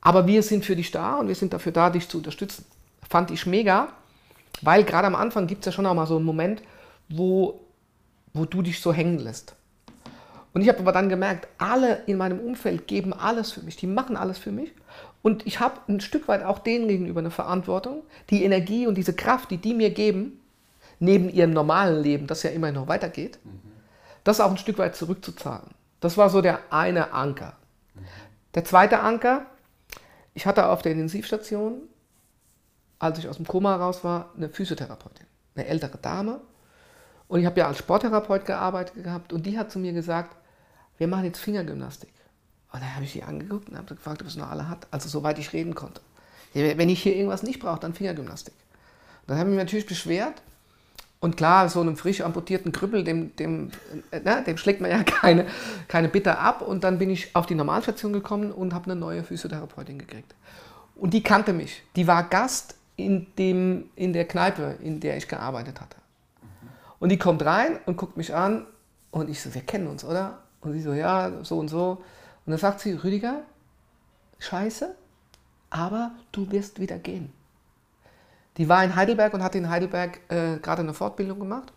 Aber 0.00 0.26
wir 0.26 0.42
sind 0.42 0.64
für 0.64 0.76
dich 0.76 0.90
da 0.90 1.16
und 1.16 1.28
wir 1.28 1.34
sind 1.34 1.52
dafür 1.52 1.72
da, 1.72 1.90
dich 1.90 2.08
zu 2.08 2.18
unterstützen. 2.18 2.64
Fand 3.08 3.30
ich 3.30 3.46
mega, 3.46 3.88
weil 4.62 4.84
gerade 4.84 5.06
am 5.06 5.14
Anfang 5.14 5.46
gibt 5.46 5.60
es 5.60 5.66
ja 5.66 5.72
schon 5.72 5.86
auch 5.86 5.94
mal 5.94 6.06
so 6.06 6.16
einen 6.16 6.24
Moment, 6.24 6.62
wo, 7.08 7.60
wo 8.32 8.44
du 8.44 8.62
dich 8.62 8.80
so 8.80 8.92
hängen 8.92 9.18
lässt. 9.18 9.54
Und 10.56 10.62
ich 10.62 10.70
habe 10.70 10.78
aber 10.78 10.92
dann 10.92 11.10
gemerkt, 11.10 11.48
alle 11.58 12.02
in 12.06 12.16
meinem 12.16 12.40
Umfeld 12.40 12.86
geben 12.86 13.12
alles 13.12 13.52
für 13.52 13.60
mich, 13.60 13.76
die 13.76 13.86
machen 13.86 14.16
alles 14.16 14.38
für 14.38 14.52
mich. 14.52 14.72
Und 15.20 15.46
ich 15.46 15.60
habe 15.60 15.82
ein 15.86 16.00
Stück 16.00 16.28
weit 16.28 16.42
auch 16.42 16.60
denen 16.60 16.88
gegenüber 16.88 17.20
eine 17.20 17.30
Verantwortung, 17.30 18.04
die 18.30 18.42
Energie 18.42 18.86
und 18.86 18.94
diese 18.94 19.12
Kraft, 19.12 19.50
die 19.50 19.58
die 19.58 19.74
mir 19.74 19.90
geben, 19.90 20.40
neben 20.98 21.28
ihrem 21.28 21.50
normalen 21.50 22.02
Leben, 22.02 22.26
das 22.26 22.42
ja 22.42 22.48
immer 22.48 22.72
noch 22.72 22.88
weitergeht, 22.88 23.38
das 24.24 24.40
auch 24.40 24.50
ein 24.50 24.56
Stück 24.56 24.78
weit 24.78 24.96
zurückzuzahlen. 24.96 25.72
Das 26.00 26.16
war 26.16 26.30
so 26.30 26.40
der 26.40 26.60
eine 26.70 27.12
Anker. 27.12 27.52
Der 28.54 28.64
zweite 28.64 29.00
Anker, 29.00 29.44
ich 30.32 30.46
hatte 30.46 30.70
auf 30.70 30.80
der 30.80 30.92
Intensivstation, 30.92 31.82
als 32.98 33.18
ich 33.18 33.28
aus 33.28 33.36
dem 33.36 33.46
Koma 33.46 33.76
raus 33.76 34.04
war, 34.04 34.30
eine 34.34 34.48
Physiotherapeutin, 34.48 35.26
eine 35.54 35.66
ältere 35.66 35.98
Dame. 35.98 36.40
Und 37.28 37.40
ich 37.40 37.44
habe 37.44 37.60
ja 37.60 37.68
als 37.68 37.76
Sporttherapeut 37.76 38.46
gearbeitet 38.46 39.04
gehabt 39.04 39.34
und 39.34 39.44
die 39.44 39.58
hat 39.58 39.70
zu 39.70 39.78
mir 39.78 39.92
gesagt, 39.92 40.34
wir 40.98 41.08
machen 41.08 41.24
jetzt 41.24 41.38
Fingergymnastik. 41.38 42.10
Und 42.72 42.82
dann 42.82 42.94
habe 42.94 43.04
ich 43.04 43.12
sie 43.12 43.22
angeguckt 43.22 43.68
und 43.68 43.76
habe 43.76 43.94
gefragt, 43.94 44.22
ob 44.22 44.28
es 44.28 44.36
noch 44.36 44.50
alle 44.50 44.68
hat. 44.68 44.86
Also 44.90 45.08
soweit 45.08 45.38
ich 45.38 45.52
reden 45.52 45.74
konnte. 45.74 46.00
Wenn 46.52 46.88
ich 46.88 47.02
hier 47.02 47.14
irgendwas 47.14 47.42
nicht 47.42 47.60
brauche, 47.60 47.80
dann 47.80 47.94
Fingergymnastik. 47.94 48.54
Dann 49.26 49.38
habe 49.38 49.50
ich 49.50 49.56
mich 49.56 49.64
natürlich 49.64 49.86
beschwert. 49.86 50.42
Und 51.18 51.36
klar, 51.36 51.68
so 51.68 51.80
einem 51.80 51.96
frisch 51.96 52.20
amputierten 52.20 52.72
Krüppel, 52.72 53.02
dem, 53.02 53.34
dem, 53.36 53.70
äh, 54.10 54.20
na, 54.22 54.42
dem 54.42 54.58
schlägt 54.58 54.80
man 54.80 54.90
ja 54.90 55.02
keine, 55.02 55.46
keine 55.88 56.08
Bitter 56.08 56.38
ab. 56.38 56.62
Und 56.62 56.84
dann 56.84 56.98
bin 56.98 57.10
ich 57.10 57.34
auf 57.34 57.46
die 57.46 57.54
Normalstation 57.54 58.12
gekommen 58.12 58.52
und 58.52 58.74
habe 58.74 58.90
eine 58.90 59.00
neue 59.00 59.24
Physiotherapeutin 59.24 59.98
gekriegt. 59.98 60.34
Und 60.94 61.14
die 61.14 61.22
kannte 61.22 61.52
mich. 61.52 61.82
Die 61.96 62.06
war 62.06 62.28
Gast 62.28 62.74
in, 62.96 63.26
dem, 63.36 63.90
in 63.96 64.12
der 64.12 64.26
Kneipe, 64.26 64.76
in 64.82 65.00
der 65.00 65.16
ich 65.16 65.28
gearbeitet 65.28 65.80
hatte. 65.80 65.96
Und 66.98 67.10
die 67.10 67.18
kommt 67.18 67.44
rein 67.44 67.78
und 67.86 67.96
guckt 67.96 68.16
mich 68.16 68.34
an 68.34 68.66
und 69.10 69.28
ich 69.28 69.40
so, 69.40 69.54
wir 69.54 69.60
kennen 69.62 69.86
uns, 69.86 70.04
oder? 70.04 70.38
Und 70.66 70.72
sie 70.72 70.82
so, 70.82 70.92
ja, 70.92 71.30
so 71.44 71.58
und 71.58 71.68
so. 71.68 72.02
Und 72.44 72.50
dann 72.50 72.58
sagt 72.58 72.80
sie, 72.80 72.92
Rüdiger, 72.92 73.42
scheiße, 74.38 74.94
aber 75.70 76.12
du 76.32 76.50
wirst 76.50 76.80
wieder 76.80 76.98
gehen. 76.98 77.32
Die 78.56 78.68
war 78.68 78.82
in 78.82 78.96
Heidelberg 78.96 79.34
und 79.34 79.42
hat 79.42 79.54
in 79.54 79.68
Heidelberg 79.68 80.20
äh, 80.28 80.58
gerade 80.58 80.82
eine 80.82 80.94
Fortbildung 80.94 81.38
gemacht. 81.38 81.72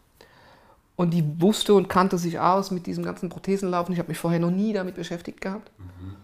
Und 0.95 1.11
die 1.11 1.41
wusste 1.41 1.73
und 1.75 1.87
kannte 1.87 2.17
sich 2.17 2.39
aus 2.39 2.71
mit 2.71 2.85
diesem 2.85 3.05
ganzen 3.05 3.29
Prothesenlaufen. 3.29 3.93
Ich 3.93 3.99
habe 3.99 4.09
mich 4.09 4.17
vorher 4.17 4.39
noch 4.39 4.51
nie 4.51 4.73
damit 4.73 4.95
beschäftigt 4.95 5.39
gehabt. 5.39 5.71
Mhm. 5.77 6.15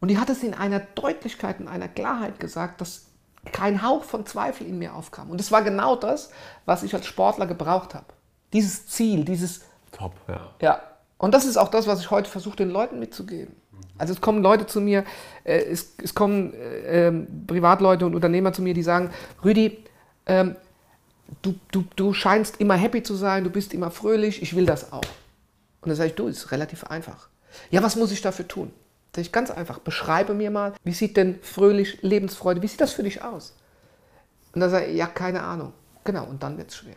Und 0.00 0.08
die 0.08 0.18
hat 0.18 0.30
es 0.30 0.42
in 0.42 0.54
einer 0.54 0.80
Deutlichkeit, 0.80 1.60
in 1.60 1.68
einer 1.68 1.88
Klarheit 1.88 2.40
gesagt, 2.40 2.80
dass 2.80 3.06
kein 3.52 3.82
Hauch 3.82 4.04
von 4.04 4.26
Zweifel 4.26 4.66
in 4.66 4.78
mir 4.78 4.94
aufkam. 4.94 5.30
Und 5.30 5.40
es 5.40 5.52
war 5.52 5.62
genau 5.62 5.96
das, 5.96 6.30
was 6.66 6.82
ich 6.82 6.94
als 6.94 7.06
Sportler 7.06 7.46
gebraucht 7.46 7.94
habe. 7.94 8.06
Dieses 8.52 8.86
Ziel, 8.86 9.24
dieses... 9.24 9.62
Top, 9.92 10.14
ja. 10.28 10.50
Ja, 10.60 10.82
und 11.20 11.34
das 11.34 11.44
ist 11.44 11.58
auch 11.58 11.68
das, 11.68 11.86
was 11.86 12.00
ich 12.00 12.10
heute 12.10 12.30
versuche, 12.30 12.56
den 12.56 12.70
Leuten 12.70 12.98
mitzugeben. 12.98 13.54
Also 13.98 14.14
es 14.14 14.22
kommen 14.22 14.42
Leute 14.42 14.66
zu 14.66 14.80
mir, 14.80 15.04
äh, 15.44 15.58
es, 15.58 15.92
es, 16.02 16.14
kommen 16.14 16.54
äh, 16.54 17.08
ähm, 17.08 17.44
Privatleute 17.46 18.06
und 18.06 18.14
Unternehmer 18.14 18.54
zu 18.54 18.62
mir, 18.62 18.72
die 18.72 18.82
sagen, 18.82 19.10
Rüdi, 19.44 19.84
ähm, 20.24 20.56
du, 21.42 21.56
du, 21.72 21.84
du 21.94 22.14
scheinst 22.14 22.58
immer 22.58 22.74
happy 22.74 23.02
zu 23.02 23.14
sein, 23.16 23.44
du 23.44 23.50
bist 23.50 23.74
immer 23.74 23.90
fröhlich, 23.90 24.40
ich 24.40 24.56
will 24.56 24.64
das 24.64 24.94
auch. 24.94 25.02
Und 25.82 25.90
dann 25.90 25.94
sage 25.94 26.08
ich, 26.08 26.14
du, 26.14 26.26
ist 26.26 26.52
relativ 26.52 26.84
einfach. 26.84 27.28
Ja, 27.70 27.82
was 27.82 27.96
muss 27.96 28.12
ich 28.12 28.22
dafür 28.22 28.48
tun? 28.48 28.72
Sag 29.14 29.20
ich 29.20 29.32
ganz 29.32 29.50
einfach, 29.50 29.78
beschreibe 29.80 30.32
mir 30.32 30.50
mal, 30.50 30.72
wie 30.84 30.94
sieht 30.94 31.18
denn 31.18 31.38
fröhlich 31.42 32.00
Lebensfreude, 32.00 32.62
wie 32.62 32.66
sieht 32.66 32.80
das 32.80 32.94
für 32.94 33.02
dich 33.02 33.22
aus? 33.22 33.54
Und 34.54 34.60
dann 34.60 34.70
sage 34.70 34.86
ich, 34.86 34.96
ja, 34.96 35.06
keine 35.06 35.42
Ahnung. 35.42 35.74
Genau, 36.04 36.24
und 36.24 36.42
dann 36.42 36.56
wird 36.56 36.70
es 36.70 36.76
schwer. 36.76 36.96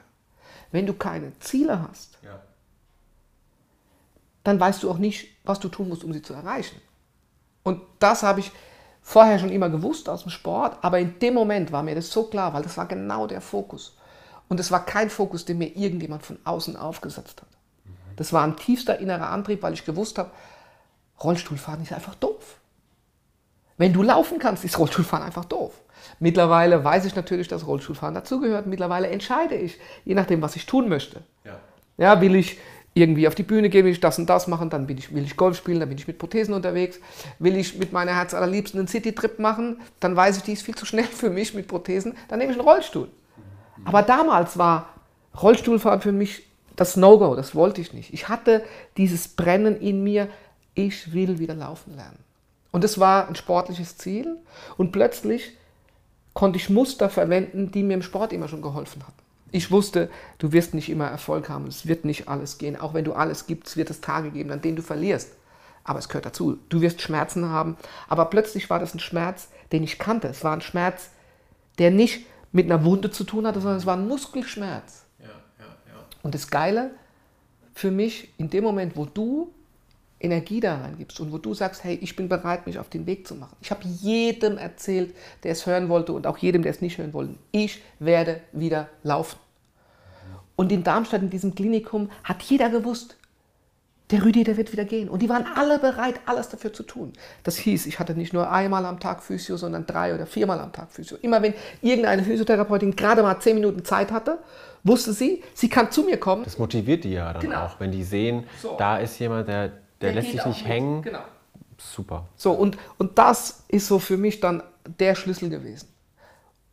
Wenn 0.72 0.86
du 0.86 0.94
keine 0.94 1.38
Ziele 1.40 1.86
hast, 1.86 2.18
ja. 2.24 2.40
Dann 4.44 4.60
weißt 4.60 4.84
du 4.84 4.90
auch 4.90 4.98
nicht, 4.98 5.30
was 5.44 5.60
du 5.60 5.70
tun 5.70 5.90
musst, 5.90 6.04
um 6.04 6.14
sie 6.14 6.22
zu 6.22 6.34
erreichen. 6.34 6.82
Und 7.64 7.82
das 8.00 8.24
habe 8.24 8.42
ich 8.42 8.52
vorher 9.02 9.40
schon 9.40 9.52
immer 9.52 9.70
gewusst 9.70 10.10
aus 10.10 10.24
dem 10.24 10.32
Sport, 10.32 10.78
aber 10.82 11.00
in 11.00 11.20
dem 11.20 11.34
Moment 11.34 11.72
war 11.72 11.84
mir 11.84 11.96
das 11.96 12.12
so 12.12 12.24
klar, 12.24 12.54
weil 12.54 12.64
das 12.64 12.78
war 12.78 12.88
genau 12.88 13.28
der 13.28 13.42
Fokus. 13.42 13.98
Und 14.50 14.60
es 14.60 14.72
war 14.72 14.86
kein 14.86 15.10
Fokus, 15.10 15.46
den 15.46 15.58
mir 15.58 15.76
irgendjemand 15.76 16.26
von 16.26 16.38
außen 16.44 16.76
aufgesetzt 16.76 17.42
hat. 17.42 17.50
Das 18.16 18.34
war 18.34 18.44
ein 18.44 18.58
tiefster 18.58 19.00
innerer 19.00 19.30
Antrieb, 19.30 19.64
weil 19.64 19.74
ich 19.74 19.86
gewusst 19.86 20.18
habe, 20.18 20.32
Rollstuhlfahren 21.24 21.82
ist 21.82 21.94
einfach 21.94 22.16
doof. 22.16 22.58
Wenn 23.78 23.94
du 23.94 24.04
laufen 24.04 24.40
kannst, 24.40 24.64
ist 24.64 24.78
Rollstuhlfahren 24.78 25.26
einfach 25.26 25.46
doof. 25.46 25.74
Mittlerweile 26.20 26.84
weiß 26.84 27.06
ich 27.06 27.16
natürlich, 27.16 27.48
dass 27.48 27.66
Rollstuhlfahren 27.66 28.14
dazugehört. 28.14 28.68
Mittlerweile 28.68 29.08
entscheide 29.08 29.56
ich, 29.56 29.80
je 30.06 30.14
nachdem, 30.14 30.42
was 30.42 30.56
ich 30.56 30.66
tun 30.66 30.90
möchte. 30.90 31.24
Ja. 31.44 31.60
ja, 31.98 32.22
will 32.22 32.36
ich 32.36 32.60
irgendwie 32.94 33.28
auf 33.28 33.36
die 33.36 33.44
Bühne 33.44 33.70
gehen, 33.70 33.86
will 33.86 33.92
ich 33.92 34.00
das 34.00 34.20
und 34.20 34.30
das 34.30 34.48
machen, 34.48 34.70
dann 34.70 34.88
ich, 34.90 35.14
will 35.14 35.24
ich 35.24 35.36
Golf 35.36 35.58
spielen, 35.58 35.80
dann 35.80 35.90
bin 35.90 35.98
ich 35.98 36.08
mit 36.08 36.20
Prothesen 36.20 36.54
unterwegs. 36.54 37.00
Will 37.40 37.58
ich 37.58 37.78
mit 37.78 37.92
meiner 37.92 38.16
Herz 38.16 38.34
allerliebsten 38.34 38.80
einen 38.80 38.88
City-Trip 38.88 39.40
machen, 39.40 39.82
dann 40.00 40.16
weiß 40.16 40.38
ich, 40.38 40.44
die 40.44 40.54
ist 40.54 40.62
viel 40.62 40.76
zu 40.76 40.86
schnell 40.86 41.04
für 41.12 41.30
mich 41.30 41.54
mit 41.54 41.68
Prothesen, 41.68 42.16
dann 42.28 42.40
nehme 42.40 42.52
ich 42.52 42.60
einen 42.60 42.68
Rollstuhl. 42.68 43.10
Aber 43.86 44.04
damals 44.04 44.58
war 44.58 44.90
Rollstuhlfahren 45.42 46.02
für 46.02 46.12
mich 46.12 46.44
das 46.76 46.96
No-Go, 46.96 47.36
das 47.36 47.56
wollte 47.56 47.82
ich 47.82 47.94
nicht. 47.94 48.14
Ich 48.14 48.30
hatte 48.30 48.64
dieses 48.98 49.28
Brennen 49.28 49.80
in 49.80 50.04
mir, 50.04 50.30
ich 50.76 51.14
will 51.14 51.40
wieder 51.40 51.56
laufen 51.56 51.96
lernen. 51.96 52.20
Und 52.72 52.84
es 52.84 53.00
war 53.00 53.28
ein 53.28 53.36
sportliches 53.36 53.98
Ziel 53.98 54.38
und 54.78 54.92
plötzlich 54.92 55.52
konnte 56.34 56.58
ich 56.58 56.70
Muster 56.70 57.10
verwenden, 57.10 57.72
die 57.72 57.84
mir 57.84 57.94
im 57.94 58.02
Sport 58.02 58.34
immer 58.34 58.48
schon 58.48 58.64
geholfen 58.64 59.04
hatten. 59.04 59.22
Ich 59.54 59.70
wusste, 59.70 60.10
du 60.40 60.52
wirst 60.52 60.74
nicht 60.74 60.90
immer 60.90 61.06
Erfolg 61.06 61.48
haben, 61.48 61.68
es 61.68 61.88
wird 61.88 62.06
nicht 62.06 62.28
alles 62.28 62.58
gehen. 62.58 62.76
Auch 62.76 62.96
wenn 62.96 63.06
du 63.06 63.14
alles 63.14 63.46
gibst, 63.46 63.78
wird 63.78 63.92
es 63.92 64.02
Tage 64.02 64.32
geben, 64.32 64.50
an 64.50 64.62
denen 64.62 64.78
du 64.78 64.82
verlierst. 64.82 65.32
Aber 65.84 66.00
es 66.00 66.08
gehört 66.08 66.26
dazu. 66.26 66.58
Du 66.70 66.82
wirst 66.82 67.02
Schmerzen 67.02 67.50
haben. 67.50 67.78
Aber 68.08 68.26
plötzlich 68.26 68.72
war 68.72 68.80
das 68.80 68.96
ein 68.96 69.00
Schmerz, 69.00 69.50
den 69.72 69.84
ich 69.84 70.00
kannte. 70.00 70.28
Es 70.28 70.44
war 70.44 70.54
ein 70.54 70.62
Schmerz, 70.62 71.12
der 71.78 71.92
nicht 71.92 72.26
mit 72.52 72.66
einer 72.66 72.84
Wunde 72.84 73.12
zu 73.12 73.26
tun 73.26 73.46
hatte, 73.46 73.62
sondern 73.62 73.78
es 73.78 73.86
war 73.86 73.96
ein 73.96 74.08
Muskelschmerz. 74.08 75.06
Ja, 75.20 75.26
ja, 75.26 75.66
ja. 75.66 76.06
Und 76.24 76.34
das 76.34 76.50
Geile 76.50 76.90
für 77.76 77.92
mich, 77.92 78.34
in 78.40 78.50
dem 78.50 78.64
Moment, 78.64 78.96
wo 78.96 79.06
du 79.06 79.54
Energie 80.20 80.62
da 80.62 80.78
reingibst 80.78 81.20
und 81.20 81.32
wo 81.32 81.38
du 81.38 81.54
sagst, 81.54 81.84
hey, 81.84 82.00
ich 82.02 82.16
bin 82.16 82.28
bereit, 82.28 82.66
mich 82.66 82.80
auf 82.80 82.90
den 82.90 83.06
Weg 83.06 83.28
zu 83.28 83.36
machen. 83.36 83.56
Ich 83.62 83.70
habe 83.70 83.86
jedem 83.86 84.58
erzählt, 84.58 85.14
der 85.44 85.52
es 85.52 85.68
hören 85.68 85.90
wollte 85.90 86.14
und 86.14 86.26
auch 86.26 86.38
jedem, 86.38 86.64
der 86.64 86.72
es 86.72 86.82
nicht 86.82 86.98
hören 86.98 87.14
wollte, 87.14 87.36
ich 87.52 87.84
werde 88.00 88.42
wieder 88.52 88.90
laufen. 89.04 89.43
Und 90.56 90.72
in 90.72 90.84
Darmstadt, 90.84 91.22
in 91.22 91.30
diesem 91.30 91.56
Klinikum, 91.56 92.10
hat 92.24 92.44
jeder 92.44 92.70
gewusst, 92.70 93.18
der 94.12 94.24
Rüdi, 94.24 94.44
der 94.44 94.58
wird 94.58 94.72
wieder 94.72 94.86
gehen. 94.86 95.10
Und 95.10 95.22
die 95.22 95.30
waren 95.30 95.46
alle 95.56 95.80
bereit, 95.80 96.20
alles 96.26 96.50
dafür 96.50 96.72
zu 96.74 96.84
tun. 96.84 97.14
Das 97.44 97.58
hieß, 97.58 97.86
ich 97.88 98.00
hatte 98.00 98.14
nicht 98.14 98.34
nur 98.34 98.52
einmal 98.52 98.86
am 98.86 99.00
Tag 99.00 99.24
Physio, 99.24 99.58
sondern 99.58 99.86
drei 99.86 100.14
oder 100.14 100.28
viermal 100.28 100.60
am 100.60 100.72
Tag 100.72 100.92
Physio. 100.92 101.18
Immer 101.22 101.42
wenn 101.42 101.54
irgendeine 101.82 102.24
Physiotherapeutin 102.24 102.96
gerade 102.96 103.24
mal 103.24 103.40
zehn 103.40 103.56
Minuten 103.56 103.84
Zeit 103.84 104.12
hatte, 104.12 104.40
wusste 104.84 105.14
sie, 105.14 105.42
sie 105.54 105.70
kann 105.70 105.90
zu 105.90 106.04
mir 106.04 106.18
kommen. 106.18 106.44
Das 106.44 106.60
motiviert 106.60 107.06
die 107.06 107.14
ja 107.14 107.34
dann 107.34 107.42
genau. 107.42 107.66
auch, 107.66 107.80
wenn 107.80 107.92
die 107.92 108.04
sehen, 108.04 108.44
so. 108.62 108.76
da 108.78 108.98
ist 108.98 109.18
jemand, 109.20 109.48
der 109.48 109.72
der, 110.02 110.14
lässt 110.14 110.32
sich 110.32 110.46
nicht 110.46 110.68
hängen. 110.68 111.02
Genau. 111.02 111.24
Super. 111.78 112.28
So, 112.36 112.52
und, 112.52 112.78
und 112.98 113.18
das 113.18 113.64
ist 113.68 113.88
so 113.88 114.00
für 114.00 114.18
mich 114.18 114.40
dann 114.40 114.64
der 115.00 115.16
Schlüssel 115.16 115.50
gewesen. 115.50 115.88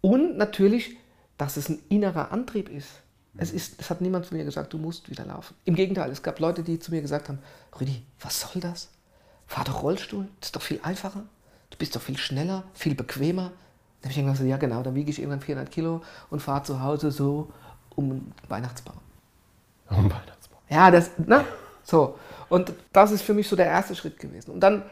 Und 0.00 0.36
natürlich, 0.36 0.96
dass 1.36 1.56
es 1.56 1.68
ein 1.68 1.80
innerer 1.88 2.32
Antrieb 2.32 2.68
ist. 2.68 2.88
Es, 3.36 3.52
ist, 3.52 3.80
es 3.80 3.90
hat 3.90 4.00
niemand 4.00 4.26
zu 4.26 4.34
mir 4.34 4.44
gesagt, 4.44 4.72
du 4.72 4.78
musst 4.78 5.08
wieder 5.08 5.24
laufen. 5.24 5.54
Im 5.64 5.74
Gegenteil, 5.76 6.10
es 6.10 6.22
gab 6.22 6.40
Leute, 6.40 6.62
die 6.62 6.78
zu 6.78 6.90
mir 6.90 7.00
gesagt 7.00 7.28
haben, 7.28 7.38
Rüdi, 7.80 8.02
was 8.20 8.40
soll 8.40 8.60
das? 8.60 8.90
Fahr 9.46 9.64
doch 9.64 9.82
Rollstuhl, 9.82 10.28
das 10.40 10.48
ist 10.48 10.56
doch 10.56 10.62
viel 10.62 10.80
einfacher. 10.82 11.24
Du 11.70 11.78
bist 11.78 11.94
doch 11.94 12.02
viel 12.02 12.18
schneller, 12.18 12.64
viel 12.74 12.94
bequemer. 12.94 13.52
Da 14.00 14.06
habe 14.06 14.12
ich 14.12 14.18
irgendwann 14.18 14.34
gesagt, 14.34 14.50
ja 14.50 14.56
genau, 14.56 14.82
dann 14.82 14.94
wiege 14.94 15.10
ich 15.10 15.18
irgendwann 15.18 15.40
400 15.40 15.70
Kilo 15.70 16.02
und 16.30 16.40
fahre 16.40 16.64
zu 16.64 16.82
Hause 16.82 17.10
so 17.10 17.52
um 17.94 18.10
einen 18.10 18.34
Weihnachtsbaum. 18.48 18.96
Um 19.88 20.04
Weihnachtsbaum. 20.04 20.58
Ja, 20.68 20.90
das, 20.90 21.10
ne? 21.18 21.44
So. 21.84 22.18
Und 22.48 22.72
das 22.92 23.12
ist 23.12 23.22
für 23.22 23.34
mich 23.34 23.48
so 23.48 23.56
der 23.56 23.66
erste 23.66 23.94
Schritt 23.94 24.18
gewesen. 24.18 24.50
Und 24.50 24.60
dann, 24.60 24.82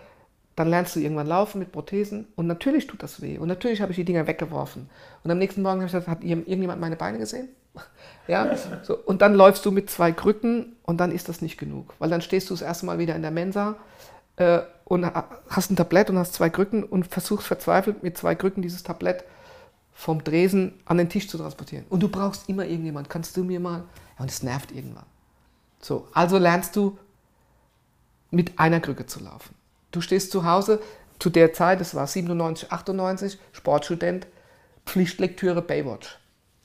dann 0.57 0.69
lernst 0.69 0.95
du 0.95 1.01
irgendwann 1.01 1.27
laufen 1.27 1.59
mit 1.59 1.73
Prothesen 1.73 2.29
und 2.37 2.47
natürlich 2.47 2.87
tut 2.87 3.03
das 3.03 3.21
weh. 3.21 3.39
Und 3.39 3.49
natürlich 3.49 3.81
habe 3.81 3.93
ich 3.93 3.97
die 3.97 4.05
Dinger 4.05 4.27
weggeworfen. 4.27 4.89
Und 5.25 5.31
am 5.31 5.39
nächsten 5.39 5.63
Morgen 5.63 5.81
habe 5.81 5.87
ich 5.87 5.93
gesagt, 5.93 6.09
hat 6.09 6.23
irgendjemand 6.23 6.81
meine 6.81 6.97
Beine 6.97 7.19
gesehen? 7.19 7.49
ja, 8.29 8.57
so. 8.83 8.97
Und 8.97 9.23
dann 9.23 9.35
läufst 9.35 9.65
du 9.65 9.71
mit 9.71 9.91
zwei 9.91 10.13
Krücken 10.13 10.77
und 10.83 10.99
dann 10.99 11.13
ist 11.13 11.29
das 11.29 11.43
nicht 11.43 11.59
genug. 11.59 11.95
Weil 11.99 12.11
dann 12.11 12.23
stehst 12.23 12.51
du 12.51 12.55
das 12.55 12.63
erste 12.63 12.87
Mal 12.87 12.99
wieder 12.99 13.15
in 13.15 13.23
der 13.23 13.31
Mensa 13.31 13.77
äh, 14.37 14.61
und 14.85 15.07
hast 15.49 15.71
ein 15.71 15.77
Tablett 15.77 16.11
und 16.11 16.19
hast 16.19 16.35
zwei 16.35 16.51
Krücken 16.51 16.85
und 16.85 17.07
versuchst 17.07 17.47
verzweifelt 17.47 18.03
mit 18.03 18.17
zwei 18.17 18.35
Krücken 18.35 18.63
dieses 18.63 18.83
Tablett 18.83 19.25
vom 19.93 20.23
Dresen 20.23 20.75
an 20.85 20.99
den 20.99 21.09
Tisch 21.09 21.29
zu 21.29 21.39
transportieren. 21.39 21.85
Und 21.89 22.01
du 22.01 22.09
brauchst 22.09 22.49
immer 22.49 22.65
irgendjemand. 22.65 23.11
Kannst 23.11 23.37
du 23.37 23.43
mir 23.43 23.59
mal? 23.59 23.83
Ja, 24.17 24.23
und 24.23 24.31
es 24.31 24.43
nervt 24.43 24.73
irgendwann. 24.73 25.07
So, 25.81 26.09
also 26.13 26.39
lernst 26.39 26.77
du 26.77 26.99
mit 28.31 28.59
einer 28.59 28.81
Krücke 28.81 29.07
zu 29.07 29.21
laufen. 29.21 29.55
Du 29.91 30.01
stehst 30.01 30.31
zu 30.31 30.45
Hause, 30.45 30.81
zu 31.19 31.31
der 31.31 31.53
Zeit, 31.53 31.81
es 31.81 31.95
war 31.95 32.07
97, 32.07 32.71
98, 32.71 33.39
Sportstudent, 33.53 34.27
Pflichtlektüre 34.87 35.63
Baywatch. 35.63 36.19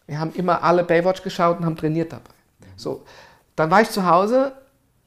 Wir 0.07 0.19
haben 0.19 0.33
immer 0.33 0.63
alle 0.63 0.83
Baywatch 0.83 1.23
geschaut 1.23 1.59
und 1.59 1.65
haben 1.65 1.75
trainiert 1.75 2.11
dabei. 2.11 2.33
So, 2.75 3.03
dann 3.55 3.71
war 3.71 3.81
ich 3.81 3.89
zu 3.89 4.05
Hause, 4.05 4.53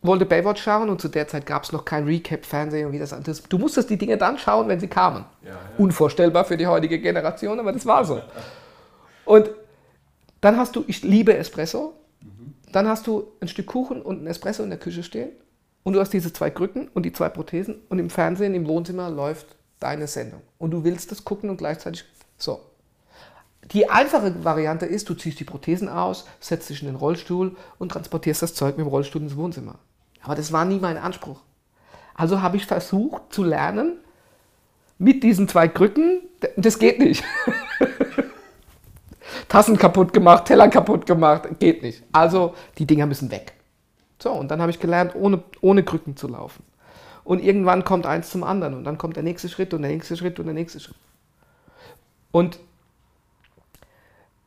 wollte 0.03 0.25
Baywatch 0.25 0.63
schauen 0.63 0.89
und 0.89 1.01
zu 1.01 1.09
der 1.09 1.29
Zeit 1.29 1.47
gab 1.47 1.65
es 1.65 1.73
noch 1.73 1.85
kein 1.85 2.05
Recap-Fernsehen 2.05 2.87
und 2.87 2.93
wie 2.93 2.99
das 2.99 3.13
alles. 3.13 3.43
Du 3.43 3.59
musstest 3.59 3.91
die 3.91 3.99
Dinge 3.99 4.17
dann 4.17 4.39
schauen, 4.39 4.69
wenn 4.69 4.81
sie 4.81 4.89
kamen. 4.89 5.25
Ja, 5.43 5.51
ja. 5.51 5.59
Unvorstellbar 5.79 6.45
für 6.45 6.57
die 6.57 6.67
heutige 6.67 7.01
Generation, 7.01 7.59
aber 7.59 7.73
das 7.73 7.85
war 7.87 8.05
so. 8.05 8.23
Und 9.25 9.51
dann 10.41 10.57
hast 10.57 10.77
du, 10.77 10.85
ich 10.87 11.03
liebe 11.03 11.37
Espresso, 11.37 11.95
mhm. 12.21 12.55
dann 12.73 12.89
hast 12.89 13.07
du 13.07 13.33
ein 13.41 13.49
Stück 13.49 13.67
Kuchen 13.67 14.01
und 14.01 14.23
ein 14.23 14.27
Espresso 14.27 14.63
in 14.63 14.71
der 14.71 14.79
Küche 14.79 15.03
stehen 15.03 15.31
und 15.83 15.95
du 15.95 16.01
hast 16.01 16.13
diese 16.13 16.33
zwei 16.33 16.51
Krücken 16.51 16.89
und 16.95 17.05
die 17.05 17.13
zwei 17.13 17.29
Prothesen 17.29 17.83
und 17.89 17.99
im 17.99 18.11
Fernsehen, 18.11 18.55
im 18.55 18.67
Wohnzimmer 18.69 19.11
läuft 19.11 19.57
deine 19.81 20.07
Sendung. 20.07 20.41
Und 20.59 20.71
du 20.71 20.85
willst 20.85 21.11
das 21.11 21.25
gucken 21.25 21.51
und 21.51 21.57
gleichzeitig 21.57 22.05
so. 22.39 22.61
Die 23.73 23.91
einfache 23.91 24.45
Variante 24.45 24.87
ist, 24.87 25.09
du 25.09 25.15
ziehst 25.15 25.41
die 25.41 25.45
Prothesen 25.45 25.89
aus, 25.89 26.27
setzt 26.41 26.71
dich 26.71 26.83
in 26.83 26.87
den 26.87 26.97
Rollstuhl 26.97 27.57
und 27.79 27.91
transportierst 27.91 28.43
das 28.43 28.55
Zeug 28.55 28.77
mit 28.77 28.87
dem 28.87 28.91
Rollstuhl 28.91 29.23
ins 29.23 29.37
Wohnzimmer. 29.37 29.77
Aber 30.23 30.35
das 30.35 30.53
war 30.53 30.65
nie 30.65 30.79
mein 30.79 30.99
Anspruch. 30.99 31.41
Also 32.15 32.43
habe 32.43 32.57
ich 32.57 32.67
versucht 32.67 33.23
zu 33.31 33.43
lernen, 33.43 33.99
mit 34.99 35.23
diesen 35.23 35.49
zwei 35.49 35.69
Krücken, 35.69 36.23
das 36.57 36.79
geht 36.79 36.99
nicht. 36.99 37.25
Tassen 39.49 39.77
kaputt 39.77 40.13
gemacht, 40.13 40.47
Teller 40.47 40.69
kaputt 40.69 41.07
gemacht, 41.07 41.49
geht 41.59 41.83
nicht. 41.83 42.03
Also 42.13 42.55
die 42.79 42.87
Dinger 42.87 43.07
müssen 43.07 43.31
weg. 43.31 43.53
So, 44.19 44.33
und 44.33 44.51
dann 44.51 44.61
habe 44.61 44.71
ich 44.71 44.81
gelernt, 44.81 45.15
ohne, 45.15 45.43
ohne 45.61 45.83
Krücken 45.83 46.17
zu 46.17 46.29
laufen. 46.29 46.65
Und 47.25 47.43
irgendwann 47.43 47.85
kommt 47.85 48.07
eins 48.07 48.31
zum 48.31 48.45
anderen 48.45 48.75
und 48.75 48.85
dann 48.85 48.99
kommt 48.99 49.17
der 49.17 49.23
nächste 49.23 49.49
Schritt 49.49 49.75
und 49.75 49.83
der 49.83 49.91
nächste 49.91 50.17
Schritt 50.17 50.39
und 50.39 50.47
der 50.47 50.55
nächste 50.55 50.81
Schritt. 50.81 50.97
Und 52.31 52.59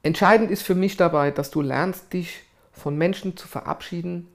entscheidend 0.03 0.51
ist 0.51 0.63
für 0.63 0.75
mich 0.75 0.97
dabei, 0.97 1.31
dass 1.31 1.51
du 1.51 1.61
lernst, 1.61 2.13
dich 2.13 2.43
von 2.71 2.97
Menschen 2.97 3.35
zu 3.37 3.47
verabschieden, 3.47 4.27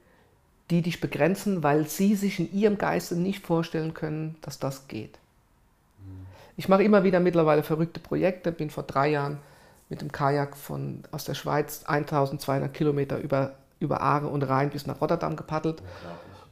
die 0.70 0.82
dich 0.82 1.00
begrenzen, 1.00 1.62
weil 1.62 1.86
sie 1.86 2.14
sich 2.14 2.38
in 2.38 2.52
ihrem 2.52 2.78
Geiste 2.78 3.16
nicht 3.16 3.44
vorstellen 3.44 3.94
können, 3.94 4.36
dass 4.40 4.58
das 4.58 4.88
geht. 4.88 5.18
Ich 6.56 6.68
mache 6.68 6.84
immer 6.84 7.04
wieder 7.04 7.20
mittlerweile 7.20 7.62
verrückte 7.62 8.00
Projekte, 8.00 8.52
bin 8.52 8.70
vor 8.70 8.84
drei 8.84 9.08
Jahren 9.08 9.38
mit 9.88 10.00
dem 10.00 10.12
Kajak 10.12 10.56
von, 10.56 11.02
aus 11.10 11.24
der 11.24 11.34
Schweiz 11.34 11.84
1200 11.84 12.72
Kilometer 12.72 13.18
über 13.18 13.54
über 13.84 14.00
Aare 14.00 14.26
und 14.26 14.42
Rhein 14.42 14.70
bis 14.70 14.86
nach 14.86 15.00
Rotterdam 15.00 15.36
gepaddelt, 15.36 15.82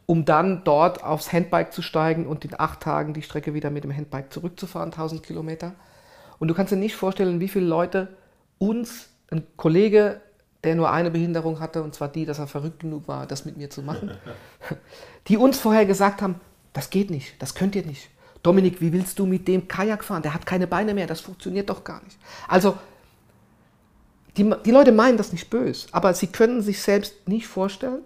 um 0.06 0.24
dann 0.24 0.62
dort 0.64 1.02
aufs 1.02 1.32
Handbike 1.32 1.72
zu 1.72 1.82
steigen 1.82 2.26
und 2.26 2.44
in 2.44 2.58
acht 2.58 2.80
Tagen 2.80 3.14
die 3.14 3.22
Strecke 3.22 3.54
wieder 3.54 3.70
mit 3.70 3.84
dem 3.84 3.94
Handbike 3.94 4.32
zurückzufahren, 4.32 4.92
1000 4.92 5.22
Kilometer. 5.22 5.72
Und 6.38 6.48
du 6.48 6.54
kannst 6.54 6.72
dir 6.72 6.76
nicht 6.76 6.96
vorstellen, 6.96 7.40
wie 7.40 7.48
viele 7.48 7.66
Leute 7.66 8.08
uns, 8.62 9.08
ein 9.30 9.44
Kollege, 9.56 10.20
der 10.62 10.76
nur 10.76 10.90
eine 10.90 11.10
Behinderung 11.10 11.58
hatte, 11.58 11.82
und 11.82 11.94
zwar 11.94 12.08
die, 12.08 12.24
dass 12.24 12.38
er 12.38 12.46
verrückt 12.46 12.80
genug 12.80 13.08
war, 13.08 13.26
das 13.26 13.44
mit 13.44 13.56
mir 13.56 13.70
zu 13.70 13.82
machen, 13.82 14.12
die 15.28 15.36
uns 15.36 15.58
vorher 15.58 15.84
gesagt 15.84 16.22
haben, 16.22 16.36
das 16.72 16.90
geht 16.90 17.10
nicht, 17.10 17.34
das 17.42 17.54
könnt 17.54 17.74
ihr 17.74 17.84
nicht. 17.84 18.08
Dominik, 18.42 18.80
wie 18.80 18.92
willst 18.92 19.18
du 19.18 19.26
mit 19.26 19.48
dem 19.48 19.66
Kajak 19.66 20.04
fahren? 20.04 20.22
Der 20.22 20.34
hat 20.34 20.46
keine 20.46 20.66
Beine 20.66 20.94
mehr, 20.94 21.06
das 21.06 21.20
funktioniert 21.20 21.70
doch 21.70 21.82
gar 21.82 22.02
nicht. 22.04 22.16
Also 22.46 22.76
die, 24.36 24.54
die 24.64 24.70
Leute 24.70 24.92
meinen 24.92 25.16
das 25.16 25.32
nicht 25.32 25.50
böse, 25.50 25.88
aber 25.90 26.14
sie 26.14 26.28
können 26.28 26.62
sich 26.62 26.80
selbst 26.80 27.28
nicht 27.28 27.46
vorstellen. 27.48 28.02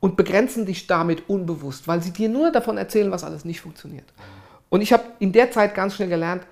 und 0.00 0.16
begrenzen 0.16 0.66
dich 0.66 0.88
damit 0.88 1.28
unbewusst, 1.28 1.86
weil 1.86 2.02
sie 2.02 2.12
dir 2.12 2.28
nur 2.28 2.50
davon 2.50 2.76
erzählen, 2.76 3.12
was 3.12 3.22
alles 3.22 3.44
nicht 3.44 3.60
funktioniert. 3.60 4.12
Und 4.68 4.80
ich 4.80 4.92
habe 4.92 5.04
in 5.20 5.30
der 5.30 5.52
Zeit 5.52 5.76
ganz 5.76 5.94
schnell 5.94 6.08
gelernt, 6.08 6.44